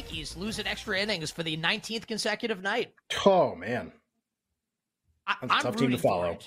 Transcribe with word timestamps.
Yankees 0.00 0.34
lose 0.34 0.58
in 0.58 0.66
extra 0.66 0.98
innings 0.98 1.30
for 1.30 1.42
the 1.42 1.58
19th 1.58 2.06
consecutive 2.06 2.62
night? 2.62 2.92
Oh 3.26 3.54
man, 3.54 3.92
I, 5.26 5.36
That's 5.42 5.52
a 5.52 5.56
I'm 5.56 5.62
tough 5.62 5.76
team 5.76 5.90
to 5.90 5.98
follow. 5.98 6.38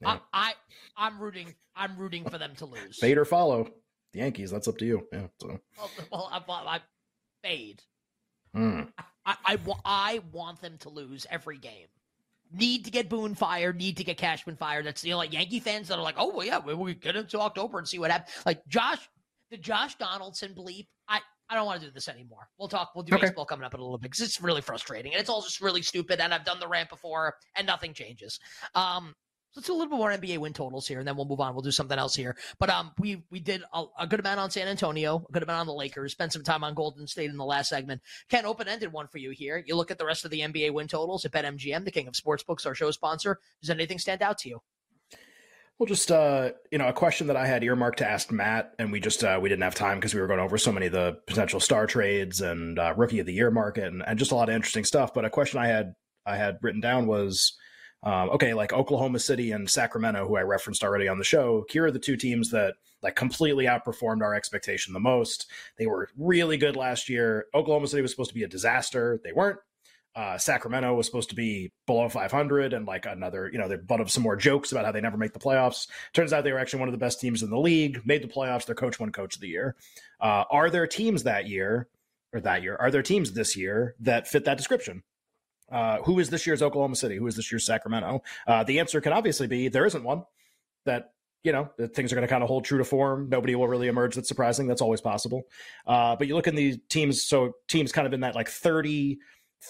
Yeah. 0.00 0.18
I, 0.32 0.50
I, 0.50 0.52
I'm 0.96 1.18
rooting. 1.18 1.54
I'm 1.74 1.96
rooting 1.96 2.24
for 2.24 2.38
them 2.38 2.54
to 2.56 2.66
lose. 2.66 2.98
fade 3.00 3.18
or 3.18 3.24
follow 3.24 3.68
the 4.12 4.20
Yankees. 4.20 4.52
That's 4.52 4.68
up 4.68 4.78
to 4.78 4.84
you. 4.84 5.08
Yeah. 5.12 5.26
So, 5.40 5.58
Well, 5.76 5.90
well 6.12 6.28
I, 6.32 6.40
well, 6.46 6.68
I 6.68 6.80
fade. 7.42 7.82
hmm. 8.54 8.82
I, 9.26 9.34
I, 9.44 9.58
I 9.84 10.20
want 10.30 10.60
them 10.60 10.76
to 10.78 10.88
lose 10.88 11.26
every 11.30 11.58
game. 11.58 11.88
Need 12.52 12.84
to 12.84 12.92
get 12.92 13.08
Boone 13.08 13.34
fired. 13.34 13.76
Need 13.76 13.96
to 13.96 14.04
get 14.04 14.18
Cashman 14.18 14.54
fired. 14.56 14.86
That's 14.86 15.02
you 15.02 15.10
know 15.10 15.16
like 15.16 15.32
Yankee 15.32 15.58
fans 15.58 15.88
that 15.88 15.98
are 15.98 16.02
like, 16.04 16.14
oh 16.16 16.32
well, 16.32 16.46
yeah, 16.46 16.60
we, 16.64 16.74
we 16.74 16.94
get 16.94 17.16
into 17.16 17.40
October 17.40 17.78
and 17.78 17.88
see 17.88 17.98
what 17.98 18.12
happens. 18.12 18.30
Like 18.46 18.64
Josh, 18.68 19.00
the 19.50 19.56
Josh 19.56 19.96
Donaldson 19.96 20.54
bleep. 20.54 20.86
I 21.08 21.20
I 21.54 21.58
don't 21.58 21.66
want 21.66 21.80
to 21.80 21.86
do 21.86 21.92
this 21.92 22.08
anymore. 22.08 22.48
We'll 22.58 22.68
talk. 22.68 22.90
We'll 22.94 23.04
do 23.04 23.14
Okay. 23.14 23.26
baseball 23.26 23.46
coming 23.46 23.64
up 23.64 23.74
in 23.74 23.80
a 23.80 23.82
little 23.82 23.98
bit 23.98 24.10
because 24.10 24.20
it's 24.26 24.40
really 24.40 24.60
frustrating 24.60 25.12
and 25.12 25.20
it's 25.20 25.30
all 25.30 25.40
just 25.42 25.60
really 25.60 25.82
stupid. 25.82 26.20
And 26.20 26.34
I've 26.34 26.44
done 26.44 26.58
the 26.60 26.68
rant 26.68 26.88
before 26.90 27.36
and 27.54 27.66
nothing 27.66 27.94
changes. 27.94 28.40
Um, 28.74 29.14
so 29.52 29.60
let's 29.60 29.68
do 29.68 29.72
a 29.72 29.76
little 29.76 29.90
bit 29.90 29.98
more 29.98 30.10
NBA 30.10 30.38
win 30.38 30.52
totals 30.52 30.88
here, 30.88 30.98
and 30.98 31.06
then 31.06 31.14
we'll 31.16 31.26
move 31.28 31.38
on. 31.38 31.54
We'll 31.54 31.62
do 31.62 31.70
something 31.70 31.96
else 31.96 32.16
here. 32.16 32.36
But 32.58 32.70
um, 32.70 32.90
we 32.98 33.22
we 33.30 33.38
did 33.38 33.62
a, 33.72 33.84
a 34.00 34.06
good 34.08 34.18
amount 34.18 34.40
on 34.40 34.50
San 34.50 34.66
Antonio, 34.66 35.24
a 35.28 35.32
good 35.32 35.44
amount 35.44 35.60
on 35.60 35.66
the 35.68 35.72
Lakers. 35.74 36.10
Spent 36.10 36.32
some 36.32 36.42
time 36.42 36.64
on 36.64 36.74
Golden 36.74 37.06
State 37.06 37.30
in 37.30 37.36
the 37.36 37.44
last 37.44 37.68
segment. 37.68 38.02
Ken, 38.28 38.46
open 38.46 38.66
ended 38.66 38.92
one 38.92 39.06
for 39.06 39.18
you 39.18 39.30
here. 39.30 39.62
You 39.64 39.76
look 39.76 39.92
at 39.92 39.98
the 39.98 40.04
rest 40.06 40.24
of 40.24 40.32
the 40.32 40.40
NBA 40.40 40.72
win 40.72 40.88
totals 40.88 41.24
at 41.24 41.30
BetMGM, 41.30 41.84
the 41.84 41.92
king 41.92 42.08
of 42.08 42.14
sportsbooks, 42.14 42.66
our 42.66 42.74
show 42.74 42.90
sponsor. 42.90 43.38
Does 43.60 43.70
anything 43.70 44.00
stand 44.00 44.22
out 44.22 44.38
to 44.38 44.48
you? 44.48 44.60
Well, 45.78 45.86
just 45.86 46.12
uh, 46.12 46.52
you 46.70 46.78
know, 46.78 46.88
a 46.88 46.92
question 46.92 47.26
that 47.26 47.36
I 47.36 47.46
had 47.46 47.64
earmarked 47.64 47.98
to 47.98 48.08
ask 48.08 48.30
Matt, 48.30 48.74
and 48.78 48.92
we 48.92 49.00
just 49.00 49.24
uh, 49.24 49.40
we 49.42 49.48
didn't 49.48 49.64
have 49.64 49.74
time 49.74 49.98
because 49.98 50.14
we 50.14 50.20
were 50.20 50.28
going 50.28 50.38
over 50.38 50.56
so 50.56 50.70
many 50.70 50.86
of 50.86 50.92
the 50.92 51.18
potential 51.26 51.58
star 51.58 51.86
trades 51.86 52.40
and 52.40 52.78
uh, 52.78 52.94
rookie 52.96 53.18
of 53.18 53.26
the 53.26 53.32
year 53.32 53.50
market, 53.50 53.92
and, 53.92 54.02
and 54.06 54.18
just 54.18 54.30
a 54.30 54.36
lot 54.36 54.48
of 54.48 54.54
interesting 54.54 54.84
stuff. 54.84 55.12
But 55.12 55.24
a 55.24 55.30
question 55.30 55.58
I 55.58 55.66
had 55.66 55.94
I 56.24 56.36
had 56.36 56.58
written 56.62 56.80
down 56.80 57.08
was, 57.08 57.56
um, 58.04 58.30
okay, 58.30 58.54
like 58.54 58.72
Oklahoma 58.72 59.18
City 59.18 59.50
and 59.50 59.68
Sacramento, 59.68 60.28
who 60.28 60.36
I 60.36 60.42
referenced 60.42 60.84
already 60.84 61.08
on 61.08 61.18
the 61.18 61.24
show. 61.24 61.64
Here 61.68 61.84
are 61.84 61.90
the 61.90 61.98
two 61.98 62.16
teams 62.16 62.50
that 62.50 62.74
like 63.02 63.16
completely 63.16 63.64
outperformed 63.64 64.22
our 64.22 64.34
expectation 64.34 64.94
the 64.94 65.00
most. 65.00 65.46
They 65.76 65.86
were 65.86 66.08
really 66.16 66.56
good 66.56 66.76
last 66.76 67.08
year. 67.08 67.46
Oklahoma 67.52 67.88
City 67.88 68.00
was 68.00 68.12
supposed 68.12 68.30
to 68.30 68.34
be 68.34 68.44
a 68.44 68.48
disaster. 68.48 69.20
They 69.24 69.32
weren't. 69.32 69.58
Uh, 70.16 70.38
Sacramento 70.38 70.94
was 70.94 71.06
supposed 71.06 71.30
to 71.30 71.34
be 71.34 71.72
below 71.86 72.08
500 72.08 72.72
and 72.72 72.86
like 72.86 73.04
another, 73.04 73.50
you 73.52 73.58
know, 73.58 73.66
they're 73.66 73.78
butt 73.78 74.00
of 74.00 74.10
some 74.10 74.22
more 74.22 74.36
jokes 74.36 74.70
about 74.70 74.84
how 74.84 74.92
they 74.92 75.00
never 75.00 75.16
make 75.16 75.32
the 75.32 75.40
playoffs. 75.40 75.88
Turns 76.12 76.32
out 76.32 76.44
they 76.44 76.52
were 76.52 76.58
actually 76.58 76.80
one 76.80 76.88
of 76.88 76.92
the 76.92 76.98
best 76.98 77.20
teams 77.20 77.42
in 77.42 77.50
the 77.50 77.58
league, 77.58 78.00
made 78.04 78.22
the 78.22 78.28
playoffs. 78.28 78.66
Their 78.66 78.76
coach 78.76 79.00
won 79.00 79.10
coach 79.10 79.34
of 79.34 79.40
the 79.40 79.48
year. 79.48 79.74
Uh, 80.20 80.44
are 80.50 80.70
there 80.70 80.86
teams 80.86 81.24
that 81.24 81.48
year 81.48 81.88
or 82.32 82.40
that 82.40 82.62
year? 82.62 82.76
Are 82.78 82.90
there 82.90 83.02
teams 83.02 83.32
this 83.32 83.56
year 83.56 83.96
that 84.00 84.28
fit 84.28 84.44
that 84.44 84.56
description? 84.56 85.02
Uh, 85.70 85.98
who 86.02 86.18
is 86.18 86.30
this 86.30 86.46
year's 86.46 86.62
Oklahoma 86.62 86.94
City? 86.94 87.16
Who 87.16 87.26
is 87.26 87.36
this 87.36 87.50
year's 87.50 87.66
Sacramento? 87.66 88.22
Uh, 88.46 88.62
the 88.64 88.78
answer 88.78 89.00
can 89.00 89.12
obviously 89.12 89.46
be 89.46 89.68
there 89.68 89.86
isn't 89.86 90.04
one 90.04 90.24
that 90.84 91.12
you 91.42 91.52
know 91.52 91.70
things 91.94 92.12
are 92.12 92.16
going 92.16 92.26
to 92.26 92.32
kind 92.32 92.42
of 92.42 92.48
hold 92.48 92.64
true 92.64 92.78
to 92.78 92.84
form. 92.84 93.28
Nobody 93.28 93.54
will 93.54 93.68
really 93.68 93.88
emerge 93.88 94.14
that's 94.14 94.28
surprising. 94.28 94.66
That's 94.66 94.82
always 94.82 95.00
possible. 95.00 95.42
Uh, 95.86 96.16
but 96.16 96.26
you 96.26 96.34
look 96.34 96.46
in 96.46 96.54
the 96.54 96.78
teams, 96.88 97.22
so 97.22 97.52
teams 97.68 97.92
kind 97.92 98.06
of 98.06 98.12
in 98.12 98.20
that 98.20 98.34
like 98.34 98.48
30, 98.48 99.18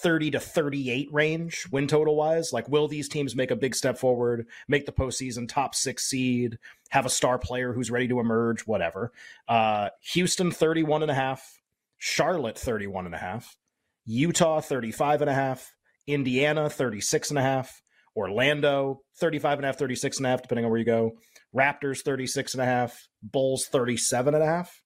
30 0.01 0.31
to 0.31 0.39
38 0.39 1.11
range 1.11 1.67
win 1.71 1.87
total 1.87 2.15
wise. 2.15 2.51
Like, 2.51 2.67
will 2.69 2.87
these 2.87 3.09
teams 3.09 3.35
make 3.35 3.51
a 3.51 3.55
big 3.55 3.75
step 3.75 3.97
forward, 3.97 4.47
make 4.67 4.85
the 4.85 4.91
postseason 4.91 5.47
top 5.47 5.75
six 5.75 6.05
seed, 6.05 6.57
have 6.89 7.05
a 7.05 7.09
star 7.09 7.37
player 7.37 7.73
who's 7.73 7.91
ready 7.91 8.07
to 8.09 8.19
emerge, 8.19 8.61
whatever? 8.61 9.11
Uh, 9.47 9.89
Houston 10.13 10.51
31 10.51 11.01
and 11.01 11.11
a 11.11 11.15
half, 11.15 11.61
Charlotte 11.97 12.57
31 12.57 13.05
and 13.05 13.15
a 13.15 13.19
half, 13.19 13.57
Utah 14.05 14.61
35 14.61 15.21
and 15.21 15.29
a 15.29 15.33
half, 15.33 15.73
Indiana 16.07 16.69
36 16.69 17.29
and 17.29 17.39
a 17.39 17.41
half, 17.41 17.81
Orlando 18.15 19.01
35 19.17 19.59
and 19.59 19.65
a 19.65 19.67
half, 19.67 19.77
36 19.77 20.17
and 20.17 20.25
a 20.25 20.29
half, 20.29 20.41
depending 20.41 20.65
on 20.65 20.71
where 20.71 20.79
you 20.79 20.85
go. 20.85 21.13
Raptors 21.55 22.01
36 22.01 22.53
and 22.53 22.61
a 22.61 22.65
half, 22.65 23.07
Bulls 23.23 23.65
37 23.65 24.35
and 24.35 24.43
a 24.43 24.47
half, 24.47 24.81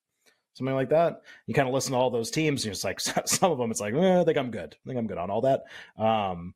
something 0.54 0.76
like 0.76 0.90
that. 0.90 1.22
You 1.48 1.54
kind 1.54 1.68
of 1.68 1.74
listen 1.74 1.94
to 1.94 1.98
all 1.98 2.10
those 2.10 2.32
teams, 2.32 2.66
and 2.66 2.72
it's 2.72 2.84
like 2.84 3.00
some 3.26 3.52
of 3.52 3.58
them, 3.58 3.72
it's 3.72 3.82
like, 3.82 3.94
eh, 3.94 4.22
I 4.22 4.24
think 4.24 4.38
I'm 4.38 4.52
good. 4.52 4.76
I 4.84 4.88
think 4.88 5.00
I'm 5.00 5.08
good 5.08 5.18
on 5.18 5.30
all 5.30 5.42
that. 5.42 5.64
Um, 5.98 6.54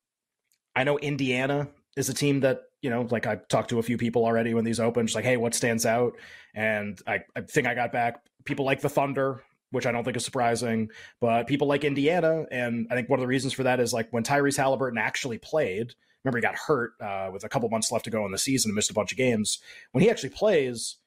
I 0.76 0.84
know 0.84 0.98
Indiana 0.98 1.68
is 1.96 2.09
a 2.09 2.14
team 2.14 2.40
that, 2.42 2.64
you 2.81 2.90
know, 2.90 3.08
like 3.09 3.28
I 3.28 3.36
talked 3.36 3.70
to 3.70 3.80
a 3.80 3.84
few 3.84 3.98
people 3.98 4.26
already 4.26 4.54
when 4.54 4.66
these 4.66 4.80
opened, 4.80 5.09
just 5.09 5.16
like, 5.16 5.26
hey, 5.26 5.38
what 5.38 5.54
stands 5.54 5.86
out? 5.86 6.14
And 6.56 7.00
I, 7.06 7.22
I 7.36 7.42
think 7.42 7.68
I 7.68 7.76
got 7.76 7.92
back 7.92 8.22
people 8.46 8.66
like 8.66 8.81
the 8.81 8.90
Thunder, 8.90 9.44
which 9.72 9.86
I 9.86 9.92
don't 9.92 10.04
think 10.04 10.18
is 10.18 10.25
surprising, 10.25 10.90
but 11.20 11.48
people 11.48 11.68
like 11.68 11.84
Indiana. 11.84 12.46
And 12.52 12.88
I 12.92 12.96
think 12.96 13.10
one 13.10 13.20
of 13.20 13.22
the 13.22 13.28
reasons 13.28 13.54
for 13.54 13.64
that 13.64 13.80
is 13.80 13.94
like 13.94 14.12
when 14.12 14.24
Tyrese 14.24 14.58
Halliburton 14.58 14.98
actually 14.98 15.38
played, 15.38 15.94
remember 16.24 16.38
he 16.38 16.42
got 16.42 16.56
hurt 16.56 16.94
uh, 17.02 17.30
with 17.31 17.44
a 17.44 17.50
couple 17.50 17.70
months 17.70 17.92
left 17.92 18.06
to 18.06 18.12
go 18.12 18.25
in 18.25 18.31
the 18.31 18.38
season 18.38 18.70
and 18.70 18.75
missed 18.75 18.92
a 18.92 18.94
bunch 18.94 19.12
of 19.12 19.18
games. 19.18 19.60
When 19.92 20.04
he 20.04 20.10
actually 20.10 20.30
plays, 20.30 20.98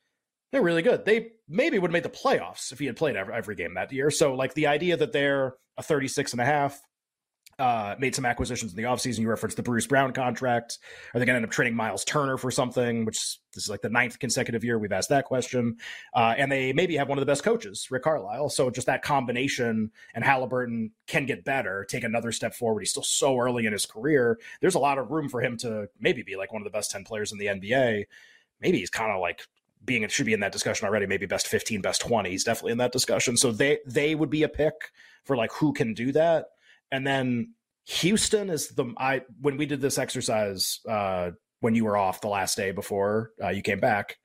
they're 0.56 0.62
really 0.62 0.80
good. 0.80 1.04
They 1.04 1.32
maybe 1.46 1.78
would 1.78 1.90
have 1.90 1.92
made 1.92 2.02
the 2.02 2.08
playoffs 2.08 2.72
if 2.72 2.78
he 2.78 2.86
had 2.86 2.96
played 2.96 3.14
every, 3.14 3.34
every 3.34 3.54
game 3.56 3.74
that 3.74 3.92
year. 3.92 4.10
So 4.10 4.34
like 4.34 4.54
the 4.54 4.68
idea 4.68 4.96
that 4.96 5.12
they're 5.12 5.52
a 5.76 5.82
36 5.82 6.32
and 6.32 6.40
a 6.40 6.46
half, 6.46 6.80
uh, 7.58 7.94
made 7.98 8.14
some 8.14 8.24
acquisitions 8.24 8.72
in 8.72 8.76
the 8.78 8.84
offseason. 8.84 9.18
You 9.18 9.28
referenced 9.28 9.58
the 9.58 9.62
Bruce 9.62 9.86
Brown 9.86 10.14
contract. 10.14 10.78
Are 11.12 11.20
they 11.20 11.26
going 11.26 11.34
to 11.34 11.36
end 11.36 11.44
up 11.44 11.50
trading 11.50 11.74
Miles 11.74 12.06
Turner 12.06 12.38
for 12.38 12.50
something? 12.50 13.04
Which 13.04 13.38
this 13.52 13.64
is 13.64 13.68
like 13.68 13.82
the 13.82 13.90
ninth 13.90 14.18
consecutive 14.18 14.64
year 14.64 14.78
we've 14.78 14.92
asked 14.92 15.10
that 15.10 15.26
question. 15.26 15.76
Uh, 16.14 16.34
and 16.38 16.50
they 16.50 16.72
maybe 16.72 16.96
have 16.96 17.08
one 17.08 17.18
of 17.18 17.20
the 17.20 17.30
best 17.30 17.44
coaches, 17.44 17.86
Rick 17.90 18.04
Carlisle. 18.04 18.48
So 18.48 18.70
just 18.70 18.86
that 18.86 19.02
combination 19.02 19.90
and 20.14 20.24
Halliburton 20.24 20.90
can 21.06 21.26
get 21.26 21.44
better, 21.44 21.86
take 21.88 22.04
another 22.04 22.32
step 22.32 22.54
forward. 22.54 22.80
He's 22.80 22.90
still 22.90 23.02
so 23.02 23.38
early 23.38 23.66
in 23.66 23.74
his 23.74 23.84
career. 23.84 24.38
There's 24.62 24.74
a 24.74 24.78
lot 24.78 24.96
of 24.96 25.10
room 25.10 25.28
for 25.28 25.42
him 25.42 25.58
to 25.58 25.88
maybe 26.00 26.22
be 26.22 26.36
like 26.36 26.50
one 26.50 26.62
of 26.62 26.64
the 26.64 26.76
best 26.76 26.90
10 26.90 27.04
players 27.04 27.30
in 27.30 27.38
the 27.38 27.46
NBA. 27.46 28.04
Maybe 28.60 28.78
he's 28.78 28.90
kind 28.90 29.12
of 29.12 29.20
like 29.20 29.46
being 29.86 30.02
it 30.02 30.10
should 30.10 30.26
be 30.26 30.32
in 30.32 30.41
that 30.41 30.52
discussion 30.52 30.86
already 30.86 31.06
maybe 31.06 31.26
best 31.26 31.47
15 31.47 31.80
best 31.80 32.00
20 32.00 32.30
he's 32.30 32.44
definitely 32.44 32.72
in 32.72 32.78
that 32.78 32.92
discussion 32.92 33.36
so 33.36 33.52
they 33.52 33.78
they 33.86 34.14
would 34.14 34.30
be 34.30 34.42
a 34.42 34.48
pick 34.48 34.74
for 35.24 35.36
like 35.36 35.52
who 35.52 35.72
can 35.72 35.94
do 35.94 36.12
that 36.12 36.47
and 36.91 37.06
then 37.06 37.52
Houston 37.84 38.50
is 38.50 38.69
the 38.70 38.92
I 38.98 39.22
when 39.41 39.56
we 39.56 39.64
did 39.64 39.80
this 39.80 39.97
exercise 39.97 40.80
uh 40.88 41.30
when 41.60 41.74
you 41.74 41.84
were 41.84 41.97
off 41.97 42.20
the 42.20 42.28
last 42.28 42.56
day 42.56 42.70
before 42.70 43.32
uh, 43.42 43.48
you 43.48 43.62
came 43.62 43.80
back, 43.80 44.19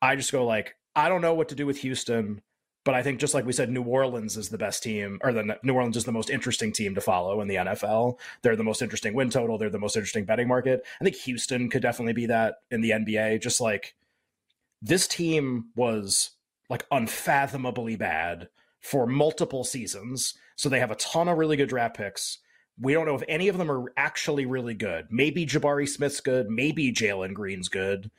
I 0.00 0.16
just 0.16 0.32
go 0.32 0.44
like 0.44 0.74
I 0.94 1.08
don't 1.08 1.20
know 1.20 1.34
what 1.34 1.48
to 1.50 1.54
do 1.54 1.66
with 1.66 1.78
Houston, 1.78 2.40
but 2.84 2.94
I 2.94 3.02
think 3.02 3.20
just 3.20 3.34
like 3.34 3.46
we 3.46 3.52
said, 3.52 3.70
New 3.70 3.82
Orleans 3.82 4.36
is 4.36 4.48
the 4.48 4.58
best 4.58 4.82
team, 4.82 5.18
or 5.22 5.32
the 5.32 5.58
New 5.62 5.74
Orleans 5.74 5.96
is 5.96 6.04
the 6.04 6.12
most 6.12 6.30
interesting 6.30 6.72
team 6.72 6.94
to 6.94 7.00
follow 7.00 7.40
in 7.40 7.48
the 7.48 7.56
NFL. 7.56 8.18
They're 8.42 8.56
the 8.56 8.64
most 8.64 8.82
interesting 8.82 9.14
win 9.14 9.30
total. 9.30 9.58
They're 9.58 9.70
the 9.70 9.78
most 9.78 9.96
interesting 9.96 10.24
betting 10.24 10.48
market. 10.48 10.82
I 11.00 11.04
think 11.04 11.16
Houston 11.16 11.68
could 11.70 11.82
definitely 11.82 12.14
be 12.14 12.26
that 12.26 12.56
in 12.70 12.80
the 12.80 12.90
NBA. 12.90 13.42
Just 13.42 13.60
like 13.60 13.94
this 14.80 15.08
team 15.08 15.66
was 15.76 16.30
like 16.70 16.86
unfathomably 16.90 17.96
bad 17.96 18.48
for 18.80 19.06
multiple 19.06 19.64
seasons, 19.64 20.34
so 20.56 20.68
they 20.68 20.80
have 20.80 20.90
a 20.90 20.96
ton 20.96 21.28
of 21.28 21.38
really 21.38 21.56
good 21.56 21.68
draft 21.68 21.96
picks. 21.96 22.38
We 22.80 22.92
don't 22.92 23.06
know 23.06 23.16
if 23.16 23.24
any 23.28 23.48
of 23.48 23.58
them 23.58 23.70
are 23.70 23.92
actually 23.96 24.46
really 24.46 24.74
good. 24.74 25.08
Maybe 25.10 25.44
Jabari 25.46 25.88
Smith's 25.88 26.20
good. 26.20 26.48
Maybe 26.48 26.92
Jalen 26.92 27.34
Green's 27.34 27.68
good. 27.68 28.10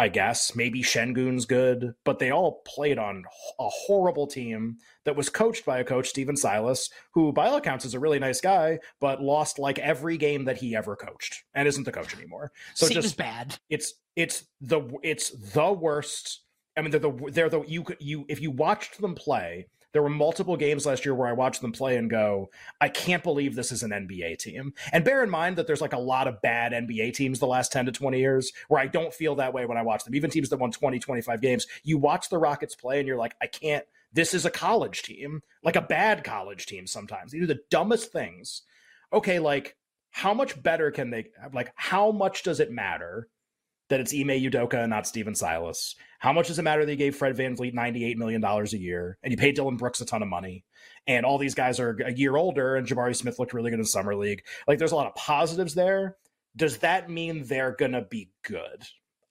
I 0.00 0.08
guess 0.08 0.54
maybe 0.54 0.82
Sengun's 0.82 1.44
good, 1.44 1.92
but 2.04 2.20
they 2.20 2.30
all 2.30 2.62
played 2.64 2.98
on 2.98 3.24
a 3.58 3.68
horrible 3.68 4.28
team 4.28 4.76
that 5.04 5.16
was 5.16 5.28
coached 5.28 5.66
by 5.66 5.80
a 5.80 5.84
coach, 5.84 6.08
Stephen 6.08 6.36
Silas, 6.36 6.88
who 7.12 7.32
by 7.32 7.48
all 7.48 7.56
accounts 7.56 7.84
is 7.84 7.94
a 7.94 8.00
really 8.00 8.20
nice 8.20 8.40
guy, 8.40 8.78
but 9.00 9.20
lost 9.20 9.58
like 9.58 9.80
every 9.80 10.16
game 10.16 10.44
that 10.44 10.56
he 10.56 10.76
ever 10.76 10.94
coached 10.94 11.42
and 11.54 11.66
isn't 11.66 11.82
the 11.82 11.90
coach 11.90 12.14
anymore. 12.16 12.52
So 12.74 12.86
Seems 12.86 13.04
just 13.04 13.16
bad. 13.16 13.58
it's 13.70 13.94
it's 14.14 14.44
the 14.60 14.82
it's 15.02 15.30
the 15.30 15.72
worst. 15.72 16.42
I 16.76 16.82
mean, 16.82 16.92
they're 16.92 17.00
the 17.00 17.30
they're 17.32 17.50
the 17.50 17.62
you 17.62 17.84
you 17.98 18.24
if 18.28 18.40
you 18.40 18.52
watched 18.52 19.00
them 19.00 19.16
play, 19.16 19.66
there 19.92 20.02
were 20.02 20.10
multiple 20.10 20.56
games 20.56 20.86
last 20.86 21.04
year 21.04 21.14
where 21.14 21.28
I 21.28 21.32
watched 21.32 21.60
them 21.60 21.72
play 21.72 21.96
and 21.96 22.10
go, 22.10 22.50
I 22.80 22.88
can't 22.88 23.22
believe 23.22 23.54
this 23.54 23.72
is 23.72 23.82
an 23.82 23.90
NBA 23.90 24.38
team. 24.38 24.74
And 24.92 25.04
bear 25.04 25.22
in 25.22 25.30
mind 25.30 25.56
that 25.56 25.66
there's 25.66 25.80
like 25.80 25.92
a 25.92 25.98
lot 25.98 26.28
of 26.28 26.42
bad 26.42 26.72
NBA 26.72 27.14
teams 27.14 27.38
the 27.38 27.46
last 27.46 27.72
10 27.72 27.86
to 27.86 27.92
20 27.92 28.18
years 28.18 28.52
where 28.68 28.80
I 28.80 28.86
don't 28.86 29.14
feel 29.14 29.36
that 29.36 29.54
way 29.54 29.66
when 29.66 29.78
I 29.78 29.82
watch 29.82 30.04
them. 30.04 30.14
Even 30.14 30.30
teams 30.30 30.50
that 30.50 30.58
won 30.58 30.70
20, 30.70 30.98
25 30.98 31.40
games, 31.40 31.66
you 31.82 31.98
watch 31.98 32.28
the 32.28 32.38
Rockets 32.38 32.74
play 32.74 32.98
and 32.98 33.08
you're 33.08 33.16
like, 33.16 33.34
I 33.40 33.46
can't. 33.46 33.84
This 34.12 34.32
is 34.34 34.46
a 34.46 34.50
college 34.50 35.02
team, 35.02 35.42
like 35.62 35.76
a 35.76 35.82
bad 35.82 36.24
college 36.24 36.66
team 36.66 36.86
sometimes. 36.86 37.32
They 37.32 37.38
do 37.38 37.46
the 37.46 37.60
dumbest 37.70 38.12
things. 38.12 38.62
Okay, 39.12 39.38
like 39.38 39.76
how 40.10 40.34
much 40.34 40.60
better 40.62 40.90
can 40.90 41.10
they 41.10 41.26
like 41.52 41.72
how 41.76 42.10
much 42.10 42.42
does 42.42 42.60
it 42.60 42.72
matter 42.72 43.28
that 43.88 44.00
it's 44.00 44.12
Ime 44.12 44.28
Udoka 44.28 44.74
and 44.74 44.90
not 44.90 45.06
Stephen 45.06 45.34
Silas? 45.34 45.94
How 46.18 46.32
much 46.32 46.48
does 46.48 46.58
it 46.58 46.62
matter 46.62 46.82
that 46.82 46.86
they 46.86 46.96
gave 46.96 47.16
Fred 47.16 47.36
VanVleet 47.36 47.74
$98 47.74 48.16
million 48.16 48.44
a 48.44 48.64
year 48.76 49.18
and 49.22 49.30
you 49.30 49.36
paid 49.36 49.54
Dillon 49.54 49.76
Brooks 49.76 50.00
a 50.00 50.06
ton 50.06 50.22
of 50.22 50.28
money? 50.28 50.64
And 51.06 51.24
all 51.24 51.38
these 51.38 51.54
guys 51.54 51.80
are 51.80 51.96
a 52.04 52.12
year 52.12 52.36
older 52.36 52.76
and 52.76 52.86
Jabari 52.86 53.16
Smith 53.16 53.38
looked 53.38 53.54
really 53.54 53.70
good 53.70 53.78
in 53.78 53.84
Summer 53.84 54.14
League. 54.14 54.44
Like 54.66 54.78
there's 54.78 54.92
a 54.92 54.96
lot 54.96 55.06
of 55.06 55.14
positives 55.14 55.74
there. 55.74 56.16
Does 56.56 56.78
that 56.78 57.08
mean 57.08 57.44
they're 57.44 57.76
going 57.78 57.92
to 57.92 58.02
be 58.02 58.30
good? 58.42 58.82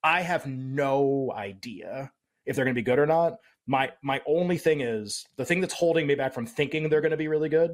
I 0.03 0.21
have 0.21 0.45
no 0.45 1.33
idea 1.35 2.11
if 2.45 2.55
they're 2.55 2.65
going 2.65 2.75
to 2.75 2.79
be 2.79 2.85
good 2.85 2.99
or 2.99 3.05
not. 3.05 3.33
My 3.65 3.91
my 4.01 4.21
only 4.25 4.57
thing 4.57 4.79
is 4.79 5.25
the 5.35 5.43
thing 5.43 5.59
that's 5.59 5.73
holding 5.73 6.07
me 6.07 6.15
back 6.15 6.33
from 6.33 6.45
thinking 6.45 6.87
they're 6.87 7.01
going 7.01 7.11
to 7.11 7.17
be 7.17 7.27
really 7.27 7.49
good 7.49 7.71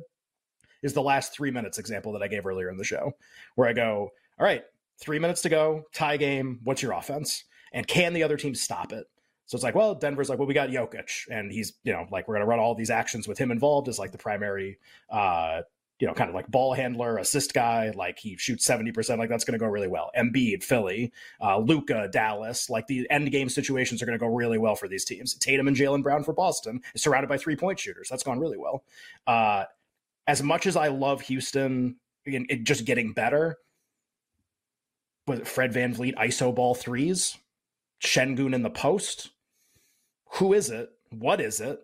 is 0.82 0.94
the 0.94 1.04
last 1.04 1.34
3 1.34 1.52
minutes 1.52 1.78
example 1.78 2.12
that 2.14 2.24
I 2.24 2.28
gave 2.28 2.46
earlier 2.46 2.70
in 2.70 2.78
the 2.78 2.84
show 2.84 3.12
where 3.56 3.70
I 3.70 3.74
go, 3.74 4.10
"All 4.40 4.46
right, 4.46 4.64
three 5.00 5.20
minutes 5.20 5.42
to 5.42 5.50
go, 5.50 5.84
tie 5.94 6.18
game. 6.18 6.60
What's 6.64 6.82
your 6.82 6.94
offense? 6.94 7.44
And 7.74 7.88
can 7.88 8.14
the 8.14 8.24
other 8.24 8.38
team 8.38 8.56
stop 8.56 8.94
it? 8.94 9.08
So 9.46 9.56
it's 9.56 9.64
like, 9.64 9.76
well, 9.76 9.94
Denver's 9.96 10.30
like, 10.30 10.40
well, 10.40 10.48
we 10.48 10.54
got 10.54 10.70
Jokic, 10.70 11.28
and 11.30 11.52
he's, 11.52 11.74
you 11.84 11.92
know, 11.92 12.06
like 12.12 12.28
we're 12.28 12.36
gonna 12.36 12.46
run 12.46 12.60
all 12.60 12.76
these 12.76 12.90
actions 12.90 13.28
with 13.28 13.38
him 13.38 13.52
involved 13.52 13.88
as 13.90 14.00
like 14.00 14.12
the 14.12 14.18
primary, 14.18 14.80
uh, 15.10 15.62
you 16.00 16.08
know, 16.08 16.14
kind 16.14 16.30
of 16.30 16.36
like 16.36 16.48
ball 16.50 16.74
handler, 16.74 17.18
assist 17.18 17.54
guy. 17.54 17.92
Like 17.96 18.18
he 18.18 18.38
shoots 18.38 18.66
seventy 18.66 18.92
percent. 18.92 19.20
Like 19.20 19.30
that's 19.30 19.44
gonna 19.44 19.58
go 19.58 19.68
really 19.68 19.88
well. 19.88 20.12
Embiid, 20.18 20.64
Philly, 20.64 21.12
uh, 21.42 21.60
Luka, 21.60 22.10
Dallas. 22.12 22.70
Like 22.70 22.88
the 22.88 23.06
end 23.10 23.32
game 23.32 23.50
situations 23.50 24.02
are 24.02 24.06
gonna 24.06 24.18
go 24.18 24.28
really 24.28 24.58
well 24.58 24.76
for 24.76 24.88
these 24.88 25.06
teams. 25.06 25.36
Tatum 25.36 25.68
and 25.68 25.76
Jaylen 25.78 26.04
Brown 26.04 26.24
for 26.24 26.34
Boston 26.34 26.82
is 26.96 27.04
surrounded 27.04 27.28
by 27.28 27.38
three 27.38 27.56
point 27.56 27.80
shooters. 27.80 28.08
That's 28.10 28.24
gone 28.24 28.40
really 28.40 28.58
well. 28.58 28.84
Uh, 29.28 29.66
as 30.26 30.42
much 30.42 30.66
as 30.68 30.78
I 30.78 30.88
love 30.88 31.22
Houston, 31.22 31.98
in 32.26 32.48
just 32.64 32.86
getting 32.86 33.12
better, 33.14 33.58
was 35.28 35.40
it 35.40 35.48
Fred 35.48 35.74
VanVleet 35.74 36.16
ISO 36.16 36.54
ball 36.54 36.76
threes? 36.76 37.38
Sengun 38.02 38.54
in 38.54 38.64
the 38.64 38.70
post? 38.70 39.32
Who 40.34 40.54
is 40.54 40.70
it? 40.70 40.90
What 41.10 41.40
is 41.40 41.62
it? 41.62 41.80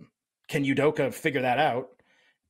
Can 0.48 0.66
Udoka 0.66 1.14
figure 1.14 1.42
that 1.42 1.60
out? 1.60 1.90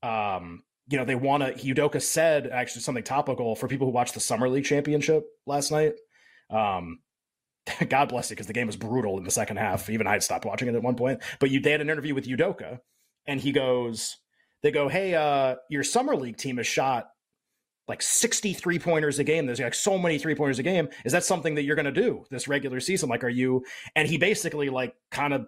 Um, 0.01 0.63
you 0.89 0.97
know, 0.97 1.05
they 1.05 1.15
want 1.15 1.43
to. 1.43 1.53
Udoka 1.53 2.01
said 2.01 2.47
actually 2.47 2.81
something 2.81 3.03
topical 3.03 3.55
for 3.55 3.67
people 3.67 3.87
who 3.87 3.93
watched 3.93 4.13
the 4.13 4.19
Summer 4.19 4.49
League 4.49 4.65
Championship 4.65 5.25
last 5.45 5.71
night. 5.71 5.93
Um, 6.49 6.99
God 7.89 8.09
bless 8.09 8.29
you, 8.29 8.35
because 8.35 8.47
the 8.47 8.53
game 8.53 8.67
was 8.67 8.75
brutal 8.75 9.17
in 9.17 9.23
the 9.23 9.31
second 9.31 9.57
half. 9.57 9.89
Even 9.89 10.07
I 10.07 10.13
had 10.13 10.23
stopped 10.23 10.45
watching 10.45 10.67
it 10.67 10.75
at 10.75 10.81
one 10.81 10.95
point. 10.95 11.21
But 11.39 11.51
you, 11.51 11.59
they 11.59 11.71
had 11.71 11.81
an 11.81 11.89
interview 11.89 12.15
with 12.15 12.27
Udoka, 12.27 12.79
and 13.27 13.39
he 13.39 13.51
goes, 13.51 14.17
they 14.63 14.71
go, 14.71 14.87
hey, 14.87 15.15
uh, 15.15 15.55
your 15.69 15.83
Summer 15.83 16.15
League 16.15 16.37
team 16.37 16.57
has 16.57 16.67
shot 16.67 17.09
like 17.89 18.01
63 18.01 18.79
pointers 18.79 19.19
a 19.19 19.23
game. 19.23 19.45
There's 19.45 19.59
like 19.59 19.73
so 19.73 19.97
many 19.97 20.17
three 20.19 20.35
pointers 20.35 20.59
a 20.59 20.63
game. 20.63 20.87
Is 21.03 21.11
that 21.11 21.25
something 21.25 21.55
that 21.55 21.63
you're 21.63 21.75
going 21.75 21.85
to 21.85 21.91
do 21.91 22.23
this 22.29 22.47
regular 22.47 22.79
season? 22.79 23.09
Like, 23.09 23.23
are 23.23 23.29
you? 23.29 23.65
And 23.95 24.07
he 24.07 24.17
basically 24.17 24.69
like 24.69 24.95
kind 25.11 25.33
of 25.33 25.47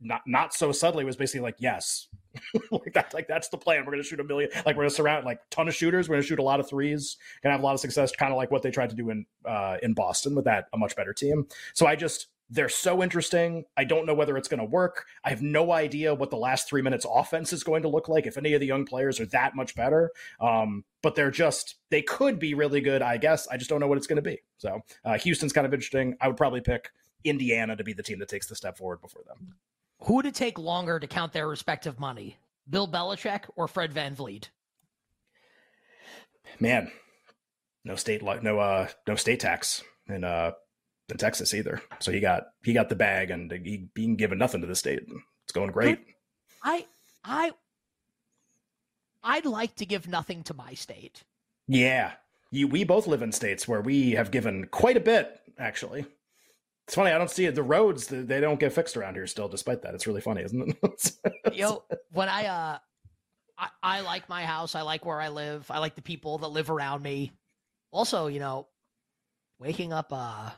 not 0.00 0.22
not 0.26 0.52
so 0.52 0.72
subtly 0.72 1.04
was 1.04 1.16
basically 1.16 1.40
like, 1.40 1.56
yes, 1.58 2.08
like 2.70 2.92
that. 2.92 3.14
Like 3.14 3.28
that's 3.28 3.48
the 3.48 3.56
plan. 3.56 3.84
We're 3.86 3.92
going 3.92 4.02
to 4.02 4.08
shoot 4.08 4.20
a 4.20 4.24
million. 4.24 4.50
Like 4.54 4.76
we're 4.76 4.82
going 4.82 4.88
to 4.90 4.94
surround 4.94 5.24
like 5.24 5.38
ton 5.50 5.68
of 5.68 5.74
shooters. 5.74 6.08
We're 6.08 6.16
going 6.16 6.22
to 6.22 6.28
shoot 6.28 6.38
a 6.38 6.42
lot 6.42 6.60
of 6.60 6.68
threes. 6.68 7.16
Going 7.42 7.50
to 7.50 7.54
have 7.54 7.62
a 7.62 7.64
lot 7.64 7.74
of 7.74 7.80
success. 7.80 8.12
Kind 8.12 8.32
of 8.32 8.36
like 8.36 8.50
what 8.50 8.62
they 8.62 8.70
tried 8.70 8.90
to 8.90 8.96
do 8.96 9.10
in 9.10 9.24
uh, 9.46 9.76
in 9.82 9.94
Boston 9.94 10.34
with 10.34 10.44
that 10.44 10.66
a 10.74 10.78
much 10.78 10.96
better 10.96 11.12
team. 11.12 11.46
So 11.72 11.86
I 11.86 11.96
just 11.96 12.26
they're 12.48 12.68
so 12.68 13.02
interesting. 13.02 13.64
I 13.76 13.84
don't 13.84 14.06
know 14.06 14.14
whether 14.14 14.36
it's 14.36 14.48
going 14.48 14.60
to 14.60 14.66
work. 14.66 15.04
I 15.24 15.30
have 15.30 15.42
no 15.42 15.72
idea 15.72 16.14
what 16.14 16.30
the 16.30 16.36
last 16.36 16.68
three 16.68 16.82
minutes 16.82 17.04
offense 17.08 17.52
is 17.52 17.64
going 17.64 17.82
to 17.82 17.88
look 17.88 18.08
like. 18.08 18.26
If 18.26 18.36
any 18.36 18.54
of 18.54 18.60
the 18.60 18.66
young 18.66 18.86
players 18.86 19.18
are 19.18 19.26
that 19.26 19.56
much 19.56 19.74
better, 19.74 20.12
um, 20.40 20.84
but 21.02 21.14
they're 21.14 21.30
just 21.30 21.76
they 21.90 22.02
could 22.02 22.38
be 22.38 22.54
really 22.54 22.80
good. 22.80 23.02
I 23.02 23.16
guess 23.16 23.48
I 23.48 23.56
just 23.56 23.68
don't 23.68 23.80
know 23.80 23.88
what 23.88 23.98
it's 23.98 24.06
going 24.06 24.16
to 24.16 24.22
be. 24.22 24.40
So 24.58 24.80
uh, 25.04 25.18
Houston's 25.18 25.52
kind 25.52 25.66
of 25.66 25.74
interesting. 25.74 26.16
I 26.20 26.28
would 26.28 26.36
probably 26.36 26.60
pick 26.60 26.90
Indiana 27.24 27.74
to 27.74 27.84
be 27.84 27.92
the 27.92 28.02
team 28.02 28.18
that 28.20 28.28
takes 28.28 28.46
the 28.46 28.54
step 28.54 28.78
forward 28.78 29.00
before 29.00 29.22
them. 29.26 29.54
Who 30.02 30.14
would 30.14 30.26
it 30.26 30.34
take 30.34 30.58
longer 30.58 31.00
to 31.00 31.06
count 31.06 31.32
their 31.32 31.48
respective 31.48 31.98
money? 31.98 32.36
Bill 32.68 32.86
Belichick 32.86 33.42
or 33.56 33.66
Fred 33.66 33.92
VanVleet? 33.92 34.48
Man, 36.60 36.92
no 37.84 37.96
state 37.96 38.22
no 38.22 38.58
uh 38.58 38.88
no 39.06 39.16
state 39.16 39.40
tax 39.40 39.82
and 40.08 40.24
uh 40.24 40.52
in 41.08 41.16
Texas 41.16 41.54
either. 41.54 41.80
So 42.00 42.10
he 42.10 42.20
got 42.20 42.48
he 42.64 42.72
got 42.72 42.88
the 42.88 42.96
bag 42.96 43.30
and 43.30 43.50
he 43.50 43.88
being 43.94 44.16
given 44.16 44.38
nothing 44.38 44.60
to 44.60 44.66
the 44.66 44.74
state. 44.74 45.00
It's 45.44 45.52
going 45.52 45.70
great. 45.70 46.00
I 46.62 46.86
I 47.24 47.52
I'd 49.22 49.46
like 49.46 49.76
to 49.76 49.86
give 49.86 50.08
nothing 50.08 50.42
to 50.44 50.54
my 50.54 50.74
state. 50.74 51.22
Yeah. 51.68 52.12
You 52.50 52.68
we 52.68 52.84
both 52.84 53.06
live 53.06 53.22
in 53.22 53.32
states 53.32 53.66
where 53.68 53.80
we 53.80 54.12
have 54.12 54.30
given 54.30 54.66
quite 54.66 54.96
a 54.96 55.00
bit 55.00 55.40
actually. 55.58 56.06
It's 56.86 56.94
funny, 56.94 57.10
I 57.10 57.18
don't 57.18 57.30
see 57.30 57.46
it. 57.46 57.56
The 57.56 57.64
roads 57.64 58.06
they 58.06 58.40
don't 58.40 58.60
get 58.60 58.72
fixed 58.72 58.96
around 58.96 59.14
here 59.14 59.26
still 59.26 59.48
despite 59.48 59.82
that. 59.82 59.94
It's 59.94 60.06
really 60.06 60.20
funny, 60.20 60.42
isn't 60.42 60.76
it? 60.82 61.12
Yo, 61.52 61.84
when 62.12 62.28
I 62.28 62.46
uh 62.46 62.78
I, 63.58 63.68
I 63.82 64.00
like 64.02 64.28
my 64.28 64.44
house, 64.44 64.74
I 64.74 64.82
like 64.82 65.04
where 65.04 65.20
I 65.20 65.28
live, 65.28 65.70
I 65.70 65.78
like 65.78 65.94
the 65.94 66.02
people 66.02 66.38
that 66.38 66.48
live 66.48 66.70
around 66.70 67.02
me. 67.02 67.32
Also, 67.90 68.26
you 68.26 68.40
know, 68.40 68.68
waking 69.58 69.92
up 69.92 70.08
uh 70.12 70.50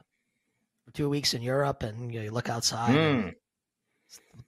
for 0.88 0.96
two 0.96 1.08
weeks 1.08 1.34
in 1.34 1.42
Europe, 1.42 1.82
and 1.82 2.12
you, 2.12 2.20
know, 2.20 2.24
you 2.24 2.30
look 2.30 2.48
outside, 2.48 2.94
mm. 2.94 3.34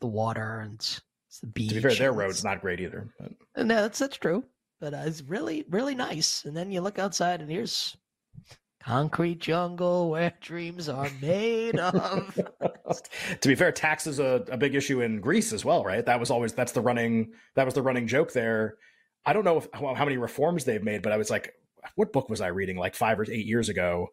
the 0.01 0.07
water 0.07 0.61
and 0.61 1.01
the 1.41 1.47
beach. 1.47 1.69
To 1.69 1.75
be 1.75 1.81
fair, 1.81 1.95
their 1.95 2.13
road's 2.13 2.43
not 2.43 2.61
great 2.61 2.81
either. 2.81 3.09
But... 3.19 3.67
No, 3.67 3.83
that's 3.83 3.99
that's 3.99 4.17
true, 4.17 4.45
but 4.81 4.95
uh, 4.95 5.03
it's 5.05 5.23
really 5.23 5.65
really 5.69 5.95
nice. 5.95 6.45
And 6.45 6.57
then 6.57 6.73
you 6.73 6.81
look 6.81 6.99
outside, 6.99 7.41
and 7.41 7.51
here's 7.51 7.97
concrete 8.83 9.39
jungle 9.39 10.11
where 10.11 10.33
dreams 10.41 10.89
are 10.89 11.11
made 11.21 11.79
of. 11.79 12.35
to 13.41 13.49
be 13.49 13.55
fair, 13.55 13.73
tax 13.73 14.07
is 14.07 14.19
a, 14.19 14.45
a 14.51 14.57
big 14.57 14.75
issue 14.75 15.03
in 15.03 15.21
Greece 15.21 15.53
as 15.53 15.65
well, 15.65 15.85
right? 15.85 16.05
That 16.05 16.21
was 16.21 16.31
always 16.31 16.55
that's 16.55 16.73
the 16.73 16.81
running 16.81 17.33
that 17.55 17.65
was 17.65 17.75
the 17.75 17.83
running 17.83 18.07
joke 18.07 18.33
there. 18.33 18.77
I 19.27 19.35
don't 19.35 19.45
know 19.45 19.59
if, 19.59 19.69
how, 19.75 19.95
how 19.95 20.07
many 20.07 20.17
reforms 20.17 20.65
they've 20.65 20.83
made, 20.83 21.03
but 21.03 21.13
I 21.13 21.19
was 21.19 21.29
like, 21.29 21.53
what 21.95 22.11
book 22.11 22.31
was 22.31 22.41
I 22.41 22.47
reading 22.47 22.79
like 22.79 22.95
five 22.95 23.21
or 23.21 23.31
eight 23.31 23.45
years 23.45 23.69
ago? 23.69 24.09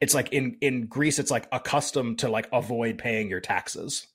It's 0.00 0.14
like 0.14 0.32
in 0.32 0.56
in 0.60 0.86
Greece, 0.86 1.18
it's 1.18 1.30
like 1.30 1.46
accustomed 1.52 2.20
to 2.20 2.28
like 2.28 2.48
avoid 2.52 2.98
paying 2.98 3.28
your 3.28 3.40
taxes. 3.40 4.06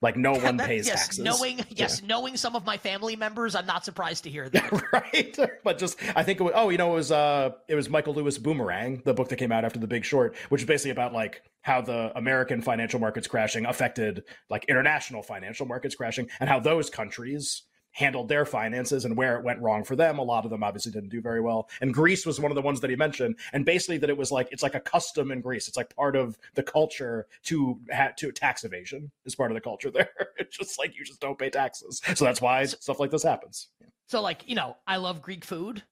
Like 0.00 0.16
no 0.16 0.32
one 0.38 0.58
that, 0.58 0.66
pays 0.66 0.86
yes, 0.86 1.00
taxes. 1.00 1.24
Knowing 1.24 1.60
yes, 1.70 2.00
yeah. 2.00 2.06
knowing 2.06 2.36
some 2.36 2.54
of 2.54 2.64
my 2.64 2.76
family 2.76 3.16
members, 3.16 3.54
I'm 3.54 3.66
not 3.66 3.84
surprised 3.84 4.24
to 4.24 4.30
hear 4.30 4.48
that. 4.50 4.92
right, 4.92 5.36
but 5.64 5.78
just 5.78 5.98
I 6.14 6.22
think 6.22 6.40
it 6.40 6.44
was. 6.44 6.52
Oh, 6.54 6.68
you 6.68 6.78
know, 6.78 6.92
it 6.92 6.96
was 6.96 7.10
uh, 7.10 7.50
it 7.68 7.74
was 7.74 7.88
Michael 7.88 8.14
Lewis 8.14 8.38
Boomerang, 8.38 9.02
the 9.04 9.14
book 9.14 9.28
that 9.30 9.36
came 9.36 9.50
out 9.50 9.64
after 9.64 9.78
The 9.78 9.88
Big 9.88 10.04
Short, 10.04 10.36
which 10.50 10.62
is 10.62 10.66
basically 10.66 10.92
about 10.92 11.12
like 11.12 11.42
how 11.62 11.80
the 11.80 12.12
American 12.16 12.60
financial 12.60 13.00
markets 13.00 13.26
crashing 13.26 13.66
affected 13.66 14.24
like 14.50 14.66
international 14.66 15.22
financial 15.22 15.66
markets 15.66 15.94
crashing, 15.94 16.28
and 16.38 16.48
how 16.48 16.60
those 16.60 16.90
countries 16.90 17.62
handled 17.94 18.28
their 18.28 18.44
finances 18.44 19.04
and 19.04 19.16
where 19.16 19.36
it 19.38 19.44
went 19.44 19.60
wrong 19.60 19.84
for 19.84 19.96
them. 19.96 20.18
A 20.18 20.22
lot 20.22 20.44
of 20.44 20.50
them 20.50 20.62
obviously 20.62 20.92
didn't 20.92 21.08
do 21.08 21.20
very 21.20 21.40
well. 21.40 21.68
And 21.80 21.94
Greece 21.94 22.26
was 22.26 22.40
one 22.40 22.50
of 22.50 22.56
the 22.56 22.62
ones 22.62 22.80
that 22.80 22.90
he 22.90 22.96
mentioned. 22.96 23.36
And 23.52 23.64
basically 23.64 23.98
that 23.98 24.10
it 24.10 24.16
was 24.16 24.32
like, 24.32 24.48
it's 24.50 24.62
like 24.62 24.74
a 24.74 24.80
custom 24.80 25.30
in 25.30 25.40
Greece. 25.40 25.68
It's 25.68 25.76
like 25.76 25.94
part 25.94 26.16
of 26.16 26.36
the 26.54 26.62
culture 26.62 27.26
to 27.44 27.78
to 28.16 28.32
tax 28.32 28.64
evasion 28.64 29.10
is 29.24 29.34
part 29.34 29.50
of 29.50 29.54
the 29.54 29.60
culture 29.60 29.90
there. 29.90 30.10
it's 30.38 30.56
just 30.56 30.78
like, 30.78 30.98
you 30.98 31.04
just 31.04 31.20
don't 31.20 31.38
pay 31.38 31.50
taxes. 31.50 32.02
So 32.14 32.24
that's 32.24 32.40
why 32.40 32.64
stuff 32.64 32.98
like 32.98 33.10
this 33.10 33.22
happens. 33.22 33.68
So 34.08 34.20
like, 34.20 34.42
you 34.46 34.56
know, 34.56 34.76
I 34.86 34.96
love 34.96 35.22
Greek 35.22 35.44
food. 35.44 35.82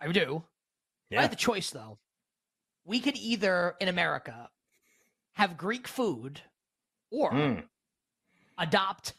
I 0.00 0.10
do. 0.10 0.42
Yeah. 1.10 1.18
I 1.18 1.22
had 1.22 1.32
the 1.32 1.36
choice 1.36 1.70
though. 1.70 1.98
We 2.84 2.98
could 3.00 3.16
either 3.16 3.74
in 3.78 3.88
America 3.88 4.48
have 5.34 5.58
Greek 5.58 5.86
food 5.86 6.40
or 7.10 7.30
mm. 7.32 7.62
adopt 8.56 9.12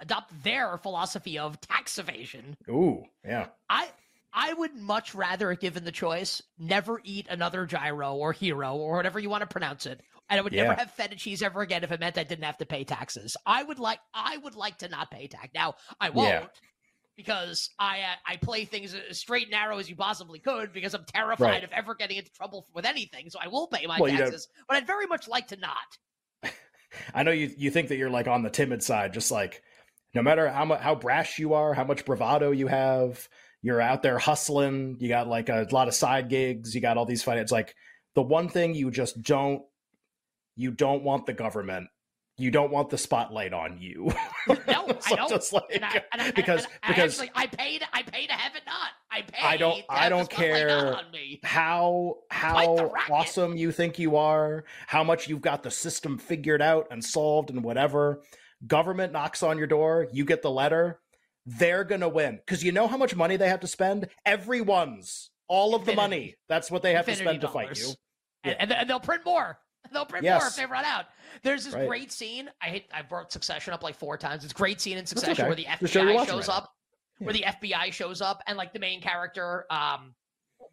adopt 0.00 0.42
their 0.42 0.76
philosophy 0.78 1.38
of 1.38 1.60
tax 1.60 1.98
evasion. 1.98 2.56
Ooh, 2.68 3.04
yeah. 3.24 3.46
I 3.68 3.88
I 4.32 4.52
would 4.52 4.76
much 4.76 5.14
rather, 5.14 5.54
given 5.54 5.84
the 5.84 5.92
choice, 5.92 6.42
never 6.58 7.00
eat 7.04 7.26
another 7.30 7.64
gyro 7.64 8.14
or 8.14 8.34
hero 8.34 8.76
or 8.76 8.96
whatever 8.96 9.18
you 9.18 9.30
want 9.30 9.40
to 9.40 9.46
pronounce 9.46 9.86
it. 9.86 10.02
And 10.28 10.38
I 10.38 10.42
would 10.42 10.52
yeah. 10.52 10.64
never 10.64 10.74
have 10.74 10.90
feta 10.90 11.16
cheese 11.16 11.42
ever 11.42 11.62
again 11.62 11.82
if 11.82 11.90
it 11.90 12.00
meant 12.00 12.18
I 12.18 12.24
didn't 12.24 12.44
have 12.44 12.58
to 12.58 12.66
pay 12.66 12.84
taxes. 12.84 13.36
I 13.46 13.62
would 13.62 13.78
like 13.78 13.98
I 14.12 14.36
would 14.36 14.54
like 14.54 14.78
to 14.78 14.88
not 14.88 15.10
pay 15.10 15.26
tax. 15.26 15.48
Now 15.54 15.76
I 16.00 16.10
won't. 16.10 16.28
Yeah. 16.28 16.46
Because 17.16 17.70
I 17.78 18.00
uh, 18.00 18.14
I 18.26 18.36
play 18.36 18.66
things 18.66 18.94
as 18.94 19.18
straight 19.18 19.44
and 19.44 19.52
narrow 19.52 19.78
as 19.78 19.88
you 19.88 19.96
possibly 19.96 20.38
could 20.38 20.70
because 20.74 20.92
I'm 20.92 21.06
terrified 21.06 21.46
right. 21.46 21.64
of 21.64 21.72
ever 21.72 21.94
getting 21.94 22.18
into 22.18 22.30
trouble 22.32 22.66
with 22.74 22.84
anything. 22.84 23.30
So 23.30 23.38
I 23.42 23.48
will 23.48 23.68
pay 23.68 23.86
my 23.86 23.98
well, 23.98 24.14
taxes, 24.14 24.48
but 24.68 24.76
I'd 24.76 24.86
very 24.86 25.06
much 25.06 25.26
like 25.26 25.48
to 25.48 25.56
not. 25.56 26.52
I 27.14 27.22
know 27.22 27.30
you 27.30 27.50
you 27.56 27.70
think 27.70 27.88
that 27.88 27.96
you're 27.96 28.10
like 28.10 28.28
on 28.28 28.42
the 28.42 28.50
timid 28.50 28.82
side, 28.82 29.14
just 29.14 29.30
like 29.30 29.62
no 30.16 30.22
matter 30.22 30.48
how 30.50 30.64
much 30.64 30.80
how 30.80 30.94
brash 30.94 31.38
you 31.38 31.54
are, 31.54 31.74
how 31.74 31.84
much 31.84 32.04
bravado 32.04 32.50
you 32.50 32.66
have, 32.66 33.28
you're 33.62 33.80
out 33.80 34.02
there 34.02 34.18
hustling. 34.18 34.96
You 34.98 35.08
got 35.08 35.28
like 35.28 35.48
a 35.48 35.66
lot 35.70 35.88
of 35.88 35.94
side 35.94 36.28
gigs. 36.28 36.74
You 36.74 36.80
got 36.80 36.96
all 36.96 37.06
these 37.06 37.22
fights. 37.22 37.42
It's 37.42 37.52
like 37.52 37.74
the 38.14 38.22
one 38.22 38.48
thing 38.48 38.74
you 38.74 38.90
just 38.90 39.22
don't 39.22 39.62
you 40.56 40.70
don't 40.70 41.02
want 41.04 41.26
the 41.26 41.34
government 41.34 41.88
you 42.38 42.50
don't 42.50 42.70
want 42.70 42.90
the 42.90 42.98
spotlight 42.98 43.54
on 43.54 43.78
you. 43.78 44.12
no, 44.46 44.54
so 45.00 45.14
I 45.14 45.16
don't. 45.16 45.28
Just 45.30 45.52
like, 45.52 45.64
And 45.72 45.84
I, 45.84 46.04
and 46.12 46.22
I, 46.22 46.30
because 46.32 46.64
and 46.64 46.72
I 46.82 46.88
because 46.88 47.18
actually, 47.20 47.30
I 47.34 47.46
paid. 47.46 47.82
I 47.92 48.02
paid 48.02 48.26
to 48.26 48.34
have 48.34 48.54
it 48.54 48.62
not. 48.66 48.90
I 49.10 49.22
paid. 49.22 49.42
I 49.44 49.56
don't- 49.56 49.84
I 49.88 50.08
don't 50.10 50.28
care. 50.28 50.68
not 50.68 51.04
on 51.06 51.10
me. 51.12 51.40
how 51.42 52.18
how 52.30 52.90
awesome 53.10 53.56
you 53.56 53.72
think 53.72 53.98
you 53.98 54.16
are, 54.16 54.64
how 54.86 55.02
much 55.02 55.28
you've 55.28 55.40
got 55.40 55.62
the 55.62 55.70
system 55.70 56.18
figured 56.18 56.60
out 56.60 56.88
and 56.90 57.02
solved 57.02 57.48
and 57.50 57.64
whatever. 57.64 58.22
Government 58.66 59.12
knocks 59.12 59.42
on 59.42 59.58
your 59.58 59.66
door, 59.66 60.08
you 60.12 60.24
get 60.24 60.42
the 60.42 60.50
letter, 60.50 61.00
they're 61.44 61.84
gonna 61.84 62.08
win 62.08 62.36
because 62.36 62.64
you 62.64 62.72
know 62.72 62.88
how 62.88 62.96
much 62.96 63.14
money 63.14 63.36
they 63.36 63.48
have 63.48 63.60
to 63.60 63.66
spend. 63.66 64.08
Everyone's 64.24 65.30
all 65.48 65.74
of 65.74 65.84
the 65.84 65.92
Infinity. 65.92 66.16
money. 66.16 66.34
That's 66.48 66.70
what 66.70 66.82
they 66.82 66.94
have 66.94 67.04
to 67.06 67.12
Infinity 67.12 67.38
spend 67.38 67.40
to 67.42 67.48
fight 67.48 67.78
you. 67.78 67.92
And, 68.44 68.56
and, 68.60 68.72
and 68.72 68.90
they'll 68.90 69.00
print 69.00 69.24
more. 69.24 69.58
They'll 69.92 70.06
print 70.06 70.24
more 70.26 70.46
if 70.46 70.56
they 70.56 70.66
run 70.66 70.84
out. 70.84 71.04
There's 71.42 71.64
this 71.64 71.74
Right. 71.74 71.86
great 71.86 72.10
scene. 72.10 72.50
I 72.60 72.66
hate. 72.66 72.86
I 72.92 73.02
brought 73.02 73.30
Succession 73.30 73.72
up 73.72 73.82
like 73.84 73.94
four 73.94 74.16
times. 74.16 74.42
It's 74.42 74.52
a 74.52 74.56
great 74.56 74.80
scene 74.80 74.98
in 74.98 75.06
Succession 75.06 75.44
okay. 75.44 75.48
where 75.48 75.54
the 75.54 75.66
The 75.80 75.86
show 75.88 76.04
FBI 76.04 76.26
shows 76.26 76.48
right 76.48 76.56
up. 76.56 76.72
Where 77.18 77.32
the 77.32 77.44
FBI 77.46 77.92
shows 77.92 78.20
up 78.20 78.42
and 78.46 78.58
like 78.58 78.72
the 78.72 78.78
main 78.78 79.00
character, 79.00 79.64
um, 79.70 80.14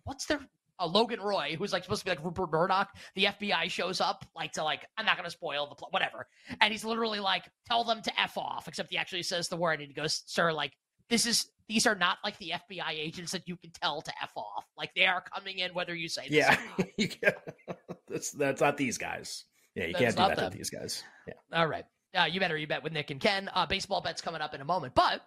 what's 0.04 0.26
their 0.26 0.40
uh, 0.80 0.88
Logan 0.88 1.20
Roy, 1.22 1.56
who's 1.58 1.72
like 1.74 1.84
supposed 1.84 2.02
to 2.02 2.06
be 2.06 2.12
like 2.12 2.24
Rupert 2.24 2.52
Murdoch. 2.52 2.90
The 3.16 3.26
FBI 3.26 3.70
shows 3.70 4.02
up 4.02 4.26
like 4.36 4.54
to 4.54 4.64
like 4.64 4.86
I'm 4.98 5.06
not 5.06 5.18
gonna 5.18 5.30
spoil 5.30 5.68
the 5.68 5.76
plot, 5.76 5.94
whatever. 5.94 6.28
And 6.62 6.72
he's 6.72 6.84
literally 6.86 7.20
like, 7.20 7.44
tell 7.68 7.84
them 7.84 8.02
to 8.02 8.20
f 8.22 8.38
off. 8.38 8.68
Except 8.68 8.90
he 8.92 8.98
actually 8.98 9.24
says 9.24 9.48
the 9.50 9.58
word 9.58 9.80
and 9.80 9.88
he 9.88 9.94
goes, 9.94 10.24
sir, 10.26 10.52
like 10.52 10.74
this 11.10 11.26
is 11.26 11.48
these 11.68 11.86
are 11.88 11.96
not 11.96 12.18
like 12.24 12.38
the 12.40 12.52
FBI 12.70 12.92
agents 12.92 13.32
that 13.32 13.48
you 13.48 13.56
can 13.58 13.72
tell 13.82 14.02
to 14.02 14.12
f 14.22 14.32
off. 14.36 14.66
Like 14.78 14.94
they 14.96 15.06
are 15.06 15.24
coming 15.34 15.60
in 15.60 15.74
whether 15.74 15.94
you 15.96 16.10
say 16.10 16.24
this 16.30 16.38
Yeah, 16.38 16.56
or 16.56 16.60
not. 16.80 16.88
You 16.98 17.08
can't- 17.10 17.36
that's 18.08 18.32
that's 18.32 18.62
not 18.62 18.78
these 18.78 18.98
guys. 18.98 19.46
Yeah, 19.76 19.86
you 19.88 19.94
That's 19.94 20.16
can't 20.16 20.30
do 20.30 20.36
that 20.36 20.52
to 20.52 20.58
these 20.58 20.70
guys. 20.70 21.04
Yeah. 21.28 21.34
All 21.52 21.66
right. 21.68 21.86
Uh, 22.16 22.26
you 22.26 22.40
better 22.40 22.56
you 22.56 22.68
bet 22.68 22.84
with 22.84 22.94
Nick 22.94 23.10
and 23.10 23.20
Ken. 23.20 23.50
Uh, 23.54 23.66
baseball 23.66 24.02
bet's 24.02 24.22
coming 24.22 24.40
up 24.40 24.54
in 24.54 24.62
a 24.62 24.66
moment. 24.66 24.94
But 24.94 25.22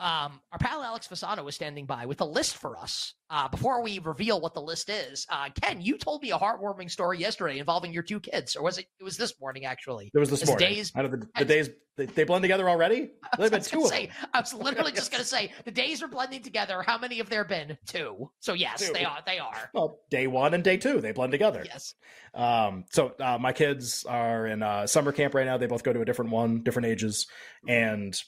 um, 0.00 0.40
our 0.50 0.58
pal 0.58 0.82
Alex 0.82 1.06
Fasano 1.06 1.44
was 1.44 1.54
standing 1.54 1.84
by 1.86 2.06
with 2.06 2.20
a 2.20 2.24
list 2.24 2.56
for 2.56 2.76
us. 2.78 3.14
Uh, 3.28 3.46
before 3.48 3.82
we 3.82 3.98
reveal 4.00 4.40
what 4.40 4.54
the 4.54 4.60
list 4.62 4.88
is, 4.90 5.26
uh, 5.30 5.48
Ken, 5.62 5.80
you 5.80 5.96
told 5.98 6.22
me 6.22 6.30
a 6.32 6.38
heartwarming 6.38 6.90
story 6.90 7.18
yesterday 7.18 7.58
involving 7.58 7.92
your 7.92 8.02
two 8.02 8.18
kids, 8.18 8.56
or 8.56 8.62
was 8.64 8.78
it? 8.78 8.86
It 8.98 9.04
was 9.04 9.16
this 9.16 9.38
morning 9.40 9.66
actually. 9.66 10.10
It 10.12 10.18
was 10.18 10.30
this 10.30 10.42
As 10.42 10.48
morning. 10.48 10.68
days- 10.68 10.92
How 10.94 11.02
did 11.02 11.12
the, 11.12 11.28
the 11.38 11.44
days 11.44 11.70
they, 11.96 12.06
they 12.06 12.24
blend 12.24 12.42
together 12.42 12.68
already? 12.68 13.10
I 13.32 13.36
There've 13.36 13.50
been 13.52 13.60
was, 13.60 13.68
two 13.68 13.86
say. 13.86 14.10
I 14.34 14.40
was 14.40 14.54
literally 14.54 14.90
just 14.92 15.12
gonna 15.12 15.22
say 15.36 15.52
the 15.64 15.70
days 15.70 16.02
are 16.02 16.08
blending 16.08 16.42
together. 16.42 16.82
How 16.82 16.98
many 16.98 17.18
have 17.18 17.28
there 17.28 17.44
been? 17.44 17.76
Two. 17.86 18.30
So 18.40 18.54
yes, 18.54 18.84
Two. 18.86 18.92
they 18.94 19.04
are. 19.04 19.18
They 19.26 19.38
are. 19.38 19.70
Well, 19.74 20.00
day 20.10 20.26
one 20.26 20.54
and 20.54 20.64
day 20.64 20.78
two 20.78 21.00
they 21.00 21.12
blend 21.12 21.30
together. 21.30 21.62
Yes. 21.64 21.94
Um, 22.34 22.84
so 22.90 23.12
uh, 23.20 23.36
my 23.38 23.52
kids 23.52 24.04
are 24.08 24.46
in 24.46 24.62
uh, 24.62 24.86
summer 24.86 25.12
camp 25.12 25.34
right 25.34 25.46
now. 25.46 25.58
They 25.58 25.66
both 25.66 25.82
go 25.84 25.92
to 25.92 26.00
a 26.00 26.04
different 26.06 26.30
one, 26.30 26.62
different 26.62 26.86
ages, 26.86 27.26
and 27.68 28.18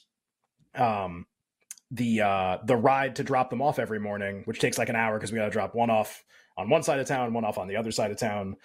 um, 0.75 1.25
the 1.93 2.21
uh, 2.21 2.57
the 2.65 2.75
ride 2.75 3.15
to 3.17 3.23
drop 3.23 3.49
them 3.51 3.61
off 3.61 3.77
every 3.77 3.99
morning, 3.99 4.41
which 4.45 4.59
takes 4.59 4.77
like 4.77 4.89
an 4.89 4.95
hour 4.95 5.17
because 5.17 5.31
we 5.31 5.37
got 5.37 5.45
to 5.45 5.51
drop 5.51 5.75
one 5.75 5.91
off 5.91 6.23
on 6.57 6.69
one 6.69 6.81
side 6.81 6.99
of 6.99 7.07
town, 7.07 7.33
one 7.33 7.45
off 7.45 7.57
on 7.57 7.67
the 7.67 7.75
other 7.75 7.91
side 7.91 8.11
of 8.11 8.17
town. 8.17 8.55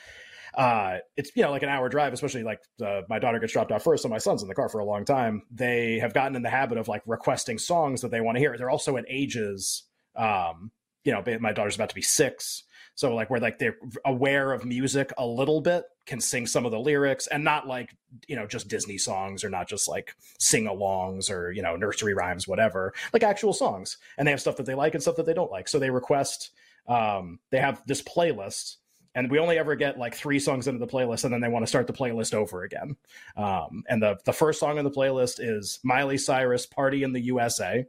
Uh, 0.55 0.99
it's 1.17 1.31
you 1.37 1.43
know 1.43 1.51
like 1.51 1.63
an 1.63 1.69
hour 1.69 1.91
drive, 1.91 2.15
especially 2.15 2.43
like 2.43 2.61
uh, 2.85 3.03
my 3.09 3.19
daughter 3.19 3.39
gets 3.39 3.53
dropped 3.53 3.71
off 3.71 3.85
first, 3.85 4.03
so 4.03 4.09
my 4.09 4.19
son's 4.19 4.43
in 4.43 4.49
the 4.49 4.55
car 4.55 4.71
for 4.71 4.79
a 4.79 4.85
long 4.85 5.05
time. 5.05 5.43
They 5.51 5.99
have 5.99 6.15
gotten 6.15 6.37
in 6.37 6.43
the 6.43 6.49
habit 6.49 6.79
of 6.79 6.89
like 6.89 7.03
requesting 7.07 7.59
songs 7.59 8.01
that 8.01 8.11
they 8.11 8.23
want 8.23 8.37
to 8.37 8.41
hear. 8.41 8.57
They're 8.57 8.71
also 8.71 8.97
at 8.97 9.05
ages, 9.09 9.85
um, 10.17 10.71
you 11.05 11.13
know, 11.13 11.23
my 11.41 11.53
daughter's 11.53 11.75
about 11.75 11.91
to 11.91 11.95
be 11.95 12.03
six, 12.03 12.65
so 12.99 13.15
like 13.15 13.31
where 13.31 13.39
like 13.39 13.61
they're 13.61 13.77
aware 14.05 14.51
of 14.51 14.65
music 14.65 15.13
a 15.19 15.25
little 15.25 15.61
bit, 15.61 15.85
can 16.05 16.21
sing 16.21 16.49
some 16.49 16.67
of 16.67 16.73
the 16.73 16.81
lyrics, 16.81 17.29
and 17.29 17.45
not 17.45 17.65
like 17.65 17.95
you 18.27 18.35
know 18.35 18.45
just 18.45 18.67
Disney 18.67 18.99
songs 18.99 19.45
or 19.45 19.51
not 19.51 19.69
just 19.69 19.87
like 19.87 20.17
sing-alongs 20.41 21.31
or 21.31 21.53
you 21.53 21.63
know 21.63 21.77
nursery 21.77 22.13
rhymes, 22.13 22.49
whatever, 22.49 22.93
like 23.13 23.23
actual 23.23 23.53
songs. 23.53 23.99
And 24.19 24.27
they 24.27 24.33
have 24.33 24.41
stuff 24.41 24.57
that 24.57 24.67
they 24.67 24.75
like 24.75 24.95
and 24.95 25.03
stuff 25.03 25.15
that 25.15 25.27
they 25.27 25.33
don't 25.33 25.53
like. 25.53 25.69
So 25.69 25.79
they 25.79 25.91
request. 25.91 26.51
Um, 26.89 27.39
they 27.53 27.61
have 27.61 27.81
this 27.87 28.03
playlist, 28.03 28.79
and 29.15 29.31
we 29.31 29.39
only 29.39 29.61
ever 29.61 29.77
get 29.77 29.97
like 29.97 30.17
three 30.17 30.41
songs 30.41 30.67
into 30.67 30.85
the 30.85 30.93
playlist, 30.93 31.23
and 31.23 31.33
then 31.33 31.41
they 31.41 31.49
want 31.49 31.63
to 31.63 31.69
start 31.69 31.87
the 31.87 31.93
playlist 31.93 32.35
over 32.35 32.65
again. 32.65 32.97
Um, 33.37 33.85
and 33.89 34.03
the 34.03 34.19
the 34.25 34.33
first 34.33 34.59
song 34.59 34.77
on 34.77 34.83
the 34.83 34.91
playlist 34.91 35.37
is 35.39 35.79
Miley 35.85 36.19
Cyrus 36.19 36.67
"Party 36.67 37.05
in 37.05 37.13
the 37.13 37.21
USA," 37.21 37.87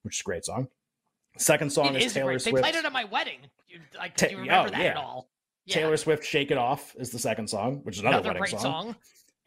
which 0.00 0.16
is 0.16 0.20
a 0.20 0.24
great 0.24 0.46
song. 0.46 0.68
Second 1.36 1.70
song 1.70 1.94
It 1.94 1.96
is 1.96 2.06
is 2.06 2.12
Taylor 2.14 2.32
great. 2.32 2.44
They 2.44 2.50
Swift. 2.52 2.62
played 2.62 2.74
it 2.76 2.86
at 2.86 2.92
my 2.94 3.04
wedding. 3.04 3.40
Like, 3.96 4.16
do 4.16 4.26
you 4.30 4.38
remember 4.38 4.68
oh, 4.68 4.70
that 4.70 4.80
yeah. 4.80 4.90
at 4.90 4.96
all? 4.96 5.28
Yeah. 5.64 5.74
Taylor 5.74 5.96
Swift 5.96 6.24
"Shake 6.24 6.50
It 6.50 6.58
Off" 6.58 6.94
is 6.98 7.10
the 7.10 7.18
second 7.18 7.48
song, 7.48 7.80
which 7.82 7.96
is 7.96 8.02
another, 8.02 8.18
Another 8.18 8.28
wedding 8.28 8.40
great 8.40 8.50
song. 8.50 8.60
song. 8.60 8.96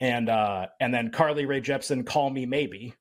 And 0.02 0.30
uh, 0.30 0.68
and 0.80 0.94
then 0.94 1.12
Carly 1.12 1.46
Rae 1.46 1.62
Jepsen 1.62 2.06
"Call 2.06 2.30
Me 2.30 2.46
Maybe" 2.46 2.94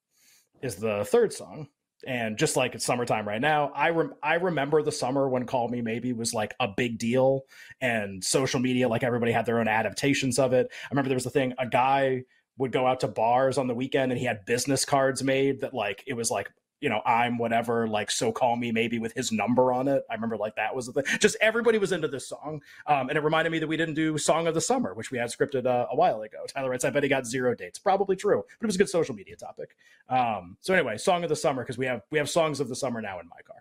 is 0.62 0.76
the 0.76 1.04
third 1.04 1.32
song. 1.32 1.68
And 2.06 2.38
just 2.38 2.56
like 2.56 2.76
it's 2.76 2.84
summertime 2.84 3.26
right 3.26 3.40
now, 3.40 3.72
I 3.74 3.90
rem- 3.90 4.14
I 4.22 4.34
remember 4.34 4.82
the 4.82 4.92
summer 4.92 5.28
when 5.28 5.46
"Call 5.46 5.68
Me 5.68 5.82
Maybe" 5.82 6.12
was 6.12 6.32
like 6.32 6.54
a 6.60 6.68
big 6.68 6.98
deal, 6.98 7.42
and 7.80 8.22
social 8.22 8.60
media, 8.60 8.88
like 8.88 9.02
everybody 9.02 9.32
had 9.32 9.46
their 9.46 9.58
own 9.58 9.66
adaptations 9.68 10.38
of 10.38 10.52
it. 10.52 10.68
I 10.70 10.88
remember 10.90 11.08
there 11.08 11.16
was 11.16 11.26
a 11.26 11.30
thing: 11.30 11.54
a 11.58 11.66
guy 11.66 12.22
would 12.56 12.72
go 12.72 12.86
out 12.86 13.00
to 13.00 13.08
bars 13.08 13.58
on 13.58 13.66
the 13.66 13.74
weekend, 13.74 14.12
and 14.12 14.18
he 14.18 14.26
had 14.26 14.44
business 14.44 14.84
cards 14.84 15.24
made 15.24 15.60
that 15.62 15.74
like 15.74 16.04
it 16.06 16.14
was 16.14 16.30
like 16.30 16.50
you 16.80 16.88
know 16.88 17.00
I'm 17.04 17.38
whatever, 17.38 17.88
like 17.88 18.10
so 18.10 18.30
call 18.32 18.56
me 18.56 18.72
maybe 18.72 18.98
with 18.98 19.12
his 19.14 19.32
number 19.32 19.72
on 19.72 19.88
it. 19.88 20.04
I 20.10 20.14
remember 20.14 20.36
like 20.36 20.56
that 20.56 20.74
was 20.74 20.86
the 20.86 20.92
thing. 20.92 21.04
Just 21.20 21.36
everybody 21.40 21.78
was 21.78 21.92
into 21.92 22.08
this 22.08 22.28
song, 22.28 22.62
um, 22.86 23.08
and 23.08 23.16
it 23.18 23.22
reminded 23.22 23.50
me 23.50 23.58
that 23.58 23.66
we 23.66 23.76
didn't 23.76 23.94
do 23.94 24.16
"Song 24.18 24.46
of 24.46 24.54
the 24.54 24.60
Summer," 24.60 24.94
which 24.94 25.10
we 25.10 25.18
had 25.18 25.28
scripted 25.30 25.66
uh, 25.66 25.86
a 25.90 25.96
while 25.96 26.22
ago. 26.22 26.38
Tyler 26.48 26.70
writes, 26.70 26.84
"I 26.84 26.90
bet 26.90 27.02
he 27.02 27.08
got 27.08 27.26
zero 27.26 27.54
dates." 27.54 27.78
Probably 27.78 28.16
true, 28.16 28.44
but 28.60 28.64
it 28.64 28.66
was 28.66 28.74
a 28.76 28.78
good 28.78 28.88
social 28.88 29.14
media 29.14 29.36
topic. 29.36 29.76
Um, 30.08 30.56
so 30.60 30.74
anyway, 30.74 30.96
"Song 30.98 31.22
of 31.24 31.28
the 31.28 31.36
Summer" 31.36 31.62
because 31.62 31.78
we 31.78 31.86
have 31.86 32.02
we 32.10 32.18
have 32.18 32.30
songs 32.30 32.60
of 32.60 32.68
the 32.68 32.76
summer 32.76 33.00
now 33.00 33.20
in 33.20 33.28
my 33.28 33.40
car. 33.46 33.56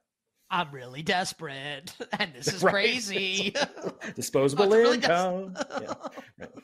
I'm 0.49 0.71
really 0.71 1.01
desperate, 1.01 1.93
and 2.19 2.33
this 2.33 2.47
is 2.53 2.63
Right. 2.63 2.71
crazy. 2.71 3.53
Disposable 4.15 4.65
Oh, 4.65 4.77
really 4.77 4.95
income. 4.95 5.55
Yeah. 5.81 5.93
I'm 6.41 6.56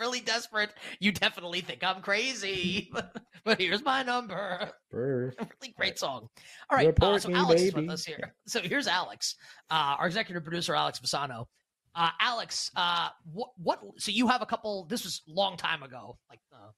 really 0.00 0.20
desperate. 0.20 0.70
You 1.00 1.12
definitely 1.12 1.60
think 1.60 1.82
I'm 1.84 2.02
crazy, 2.02 2.90
but 3.44 3.60
here's 3.60 3.84
my 3.84 4.02
number. 4.02 4.70
Brr. 4.90 5.32
really 5.60 5.74
great 5.76 5.98
song. 5.98 6.28
All 6.70 6.76
right, 6.76 6.86
uh, 6.86 6.90
Report 6.90 7.22
so 7.22 7.28
me, 7.28 7.34
Alex 7.34 7.62
is 7.62 7.74
with 7.74 7.90
us 7.90 8.04
here. 8.04 8.34
So 8.46 8.60
here's 8.60 8.86
Alex, 8.86 9.34
uh, 9.70 9.96
our 9.98 10.06
executive 10.06 10.44
producer, 10.44 10.74
Alex 10.74 11.00
Fasano. 11.00 11.46
Uh, 11.94 12.10
Alex, 12.20 12.70
uh, 12.76 13.08
what, 13.32 13.50
what? 13.56 13.80
So 13.98 14.10
you 14.10 14.28
have 14.28 14.42
a 14.42 14.46
couple. 14.46 14.84
This 14.84 15.04
was 15.04 15.22
a 15.28 15.32
long 15.32 15.56
time 15.56 15.82
ago, 15.82 16.18
like 16.28 16.40
uh, 16.52 16.70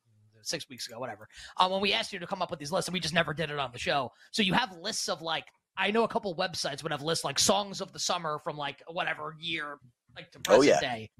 six 0.43 0.69
weeks 0.69 0.87
ago, 0.89 1.01
whatever. 1.01 1.27
Uh, 1.57 1.69
when 1.69 1.81
we 1.81 1.93
asked 1.93 2.13
you 2.13 2.21
to 2.21 2.27
come 2.27 2.41
up 2.41 2.51
with 2.51 2.61
these 2.61 2.71
lists, 2.71 2.89
and 2.89 2.93
we 2.93 3.01
just 3.01 3.15
never 3.15 3.35
did 3.35 3.51
it 3.51 3.59
on 3.59 3.71
the 3.73 3.79
show. 3.79 4.13
So 4.31 4.43
you 4.43 4.53
have 4.53 4.77
lists 4.81 5.09
of 5.09 5.21
like 5.21 5.45
I 5.79 5.93
know 5.93 6.03
a 6.03 6.09
couple 6.09 6.35
websites 6.35 6.83
would 6.83 6.93
have 6.93 7.03
lists 7.03 7.25
like 7.25 7.39
songs 7.39 7.81
of 7.81 7.93
the 7.93 7.99
summer 8.01 8.41
from 8.43 8.57
like 8.57 8.83
whatever 8.89 9.35
year, 9.39 9.79
like 10.17 10.31
to 10.33 10.41
present 10.41 10.61
Oh, 10.61 10.63
yeah. 10.63 10.81
day. 10.81 11.11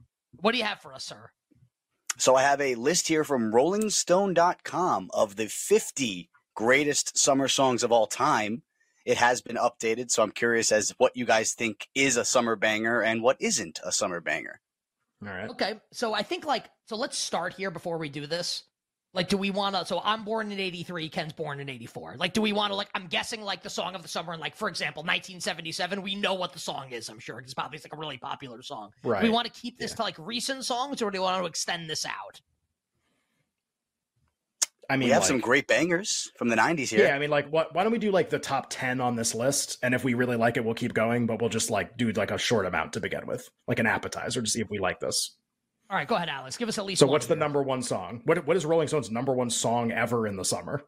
What 0.41 0.53
do 0.53 0.59
you 0.59 0.65
have 0.65 0.81
for 0.81 0.93
us, 0.93 1.05
sir? 1.05 1.31
So 2.19 2.35
I 2.35 2.43
have 2.43 2.61
a 2.61 2.75
list 2.75 3.07
here 3.07 3.23
from 3.23 3.53
RollingStone.com 3.53 5.11
of 5.15 5.37
the 5.37 5.47
50 5.47 6.29
greatest 6.55 7.17
summer 7.17 7.47
songs 7.47 7.85
of 7.85 7.93
all 7.93 8.09
time. 8.09 8.63
It 9.05 9.19
has 9.19 9.41
been 9.41 9.57
updated, 9.57 10.11
so 10.11 10.25
I'm 10.25 10.33
curious 10.33 10.73
as 10.73 10.93
what 10.99 11.17
you 11.17 11.25
guys 11.25 11.55
think 11.55 11.87
is 11.95 12.17
a 12.17 12.25
summer 12.25 12.57
banger 12.57 13.01
and 13.01 13.23
what 13.23 13.37
isn't 13.41 13.79
a 13.85 13.93
summer 13.93 14.21
banger. 14.21 14.61
All 15.25 15.33
right. 15.33 15.49
Okay, 15.51 15.81
so 15.93 16.13
I 16.13 16.23
think 16.23 16.45
like 16.45 16.65
so. 16.87 16.97
Let's 16.97 17.17
start 17.17 17.55
here 17.55 17.71
before 17.71 17.99
we 17.99 18.09
do 18.09 18.27
this. 18.27 18.65
Like, 19.15 19.29
do 19.29 19.39
we 19.39 19.51
want 19.51 19.75
to? 19.75 19.87
So 19.87 20.01
I'm 20.05 20.25
born 20.25 20.53
in 20.53 20.61
'83. 20.61 21.09
Ken's 21.09 21.33
born 21.33 21.61
in 21.61 21.69
'84. 21.69 22.17
Like, 22.19 22.35
do 22.35 22.43
we 22.43 22.53
want 22.53 22.73
to? 22.73 22.77
Like, 22.77 22.91
I'm 22.95 23.07
guessing 23.07 23.41
like 23.43 23.63
the 23.63 23.71
song 23.71 23.95
of 23.95 24.03
the 24.03 24.09
summer, 24.09 24.33
and 24.33 24.41
like 24.41 24.55
for 24.55 24.69
example, 24.69 25.03
1977. 25.03 26.03
We 26.03 26.15
know 26.15 26.35
what 26.35 26.53
the 26.53 26.59
song 26.59 26.91
is. 26.93 27.09
I'm 27.09 27.19
sure 27.19 27.39
it's 27.39 27.55
probably 27.55 27.77
it's 27.77 27.87
like 27.87 27.95
a 27.95 27.99
really 27.99 28.19
popular 28.19 28.63
song. 28.63 28.91
Right. 29.03 29.23
Do 29.23 29.27
we 29.27 29.33
want 29.33 29.53
to 29.53 29.61
keep 29.61 29.79
this 29.79 29.95
to 29.95 30.03
like 30.03 30.19
recent 30.19 30.65
songs, 30.67 31.01
or 31.01 31.11
do 31.11 31.19
we 31.19 31.25
want 31.25 31.43
to 31.43 31.47
extend 31.49 31.89
this 31.89 32.05
out? 32.05 32.41
I 34.91 34.97
mean, 34.97 35.09
we 35.09 35.13
have 35.13 35.23
like- 35.23 35.29
some 35.29 35.41
great 35.41 35.67
bangers 35.67 36.31
from 36.39 36.49
the 36.49 36.57
90s 36.57 36.89
here. 36.89 37.07
Yeah, 37.07 37.15
I 37.15 37.19
mean, 37.19 37.29
like, 37.29 37.51
what? 37.51 37.75
Why 37.75 37.83
don't 37.83 37.93
we 37.93 37.99
do 37.99 38.11
like 38.11 38.31
the 38.31 38.39
top 38.39 38.69
ten 38.71 39.01
on 39.01 39.17
this 39.17 39.35
list? 39.35 39.79
And 39.83 39.95
if 39.95 40.03
we 40.05 40.15
really 40.15 40.37
like 40.37 40.57
it, 40.57 40.65
we'll 40.65 40.75
keep 40.75 40.95
going. 40.95 41.27
But 41.27 41.41
we'll 41.41 41.51
just 41.51 41.71
like 41.71 41.97
do 41.97 42.11
like 42.13 42.31
a 42.31 42.39
short 42.39 42.67
amount 42.67 42.93
to 42.95 43.01
begin 43.01 43.27
with, 43.27 43.49
like 43.67 43.79
an 43.79 43.87
appetizer, 43.87 44.43
to 44.43 44.49
see 44.49 44.61
if 44.61 44.71
we 44.71 44.79
like 44.79 45.01
this. 45.01 45.35
All 45.91 45.97
right, 45.97 46.07
go 46.07 46.17
ahead, 46.17 46.29
Alex. 46.29 46.57
Give 46.57 46.69
us 46.69 46.79
at 46.79 46.85
least. 46.85 47.01
So, 47.01 47.07
one 47.07 47.13
what's 47.13 47.27
the 47.27 47.37
number 47.37 47.63
one 47.63 47.83
song? 47.83 48.21
What 48.25 48.47
What 48.47 48.57
is 48.57 48.67
Rolling 48.67 48.89
Stone's 48.89 49.11
number 49.11 49.33
one 49.33 49.51
song 49.51 49.91
ever 49.91 50.27
in 50.27 50.37
the 50.37 50.45
summer? 50.45 50.85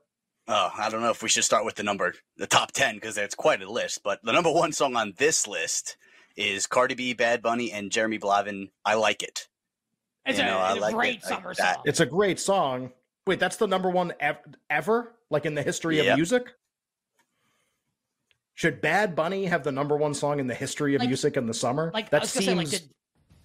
Oh, 0.46 0.70
I 0.76 0.90
don't 0.90 1.00
know 1.00 1.10
if 1.10 1.22
we 1.22 1.28
should 1.28 1.44
start 1.44 1.64
with 1.64 1.76
the 1.76 1.82
number, 1.84 2.14
the 2.36 2.46
top 2.46 2.72
10, 2.72 2.96
because 2.96 3.16
it's 3.16 3.34
quite 3.36 3.62
a 3.62 3.70
list. 3.70 4.02
But 4.02 4.20
the 4.24 4.32
number 4.32 4.50
one 4.50 4.72
song 4.72 4.96
on 4.96 5.14
this 5.16 5.46
list 5.46 5.96
is 6.36 6.66
Cardi 6.66 6.94
B, 6.94 7.12
Bad 7.12 7.40
Bunny, 7.40 7.70
and 7.72 7.90
J 7.92 8.02
Balvin, 8.18 8.70
I 8.84 8.94
Like 8.94 9.22
It. 9.22 9.48
It's 10.26 10.38
you 10.38 10.44
a, 10.44 10.48
know, 10.48 10.58
I 10.58 10.70
it's 10.72 10.78
a 10.78 10.80
like 10.82 10.94
great 10.94 11.16
it 11.18 11.22
like 11.24 11.32
summer 11.34 11.54
that. 11.54 11.74
song. 11.76 11.82
It's 11.86 12.00
a 12.00 12.06
great 12.06 12.40
song. 12.40 12.90
Wait, 13.26 13.38
that's 13.38 13.56
the 13.56 13.66
number 13.68 13.90
one 13.90 14.12
ev- 14.20 14.38
ever. 14.68 15.12
like 15.30 15.46
in 15.46 15.54
the 15.54 15.62
history 15.62 15.96
Yep. 15.98 16.06
of 16.06 16.16
music? 16.16 16.42
Should 18.54 18.80
Bad 18.80 19.14
Bunny 19.14 19.46
have 19.46 19.62
the 19.62 19.70
number 19.72 19.96
one 19.96 20.12
song 20.12 20.40
in 20.40 20.46
the 20.48 20.54
history 20.54 20.94
of 20.96 21.00
Like- 21.00 21.08
music 21.08 21.36
in 21.36 21.46
the 21.46 21.54
summer? 21.54 21.90
Like 21.94 22.06
I 22.06 22.08
that 22.10 22.20
was 22.22 22.30
seems 22.30 22.46
say, 22.46 22.54
like 22.54 22.68
did 22.68 22.90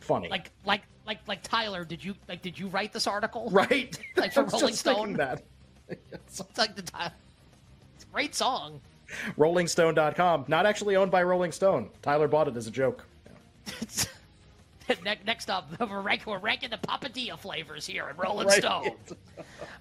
funny, 0.05 0.29
like 0.29 0.51
like 0.65 0.81
like 1.05 1.19
like 1.27 1.41
Tyler, 1.43 1.83
did 1.85 2.03
you 2.03 2.15
like 2.29 2.41
did 2.41 2.57
you 2.57 2.67
write 2.67 2.93
this 2.93 3.07
article? 3.07 3.49
right? 3.51 3.97
Like 4.15 4.33
for 4.33 4.43
Rolling 4.43 4.73
Stone? 4.73 5.13
That. 5.13 5.43
It's 5.89 6.41
like 6.57 6.75
the 6.75 6.81
Tyler. 6.81 7.11
It's 7.95 8.03
a 8.05 8.07
great 8.13 8.33
song. 8.35 8.81
RollingStone.com, 9.37 10.45
not 10.47 10.65
actually 10.65 10.95
owned 10.95 11.11
by 11.11 11.21
Rolling 11.21 11.51
Stone. 11.51 11.89
Tyler 12.01 12.27
bought 12.27 12.47
it 12.47 12.57
as 12.57 12.65
a 12.65 12.71
joke. 12.71 13.05
Ne- 15.03 15.17
Next 15.25 15.49
up, 15.49 15.67
we're 15.79 16.01
ranking, 16.01 16.31
we're 16.31 16.37
ranking 16.39 16.69
the 16.69 16.77
Papadilla 16.77 17.37
flavors 17.39 17.87
here 17.87 18.05
at 18.07 18.17
Rolling 18.19 18.47
Right. 18.47 18.59
Stone. 18.59 18.89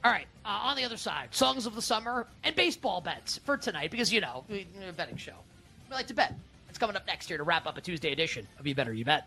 All 0.02 0.11
right, 0.11 0.26
uh, 0.45 0.49
on 0.49 0.76
the 0.76 0.85
other 0.85 0.97
side, 0.97 1.28
songs 1.35 1.66
of 1.66 1.75
the 1.75 1.83
summer 1.83 2.26
and 2.43 2.54
baseball 2.57 3.00
bets 3.02 3.38
for 3.45 3.57
tonight 3.59 3.90
because 3.90 4.11
you 4.12 4.21
know 4.23 4.45
we- 4.49 4.66
we're 4.78 4.88
a 4.88 4.93
betting 4.93 5.16
show. 5.19 5.35
We 5.90 5.95
like 5.95 6.07
to 6.07 6.14
bet. 6.14 6.35
It's 6.71 6.78
coming 6.78 6.97
up 6.97 7.07
next 7.07 7.28
here 7.28 7.37
to 7.37 7.43
wrap 7.45 7.66
up 7.66 7.76
a 7.76 7.81
Tuesday 7.83 8.12
edition 8.12 8.47
of 8.59 8.66
You 8.66 8.75
Better 8.75 8.93
You 8.95 9.04
Bet. 9.04 9.26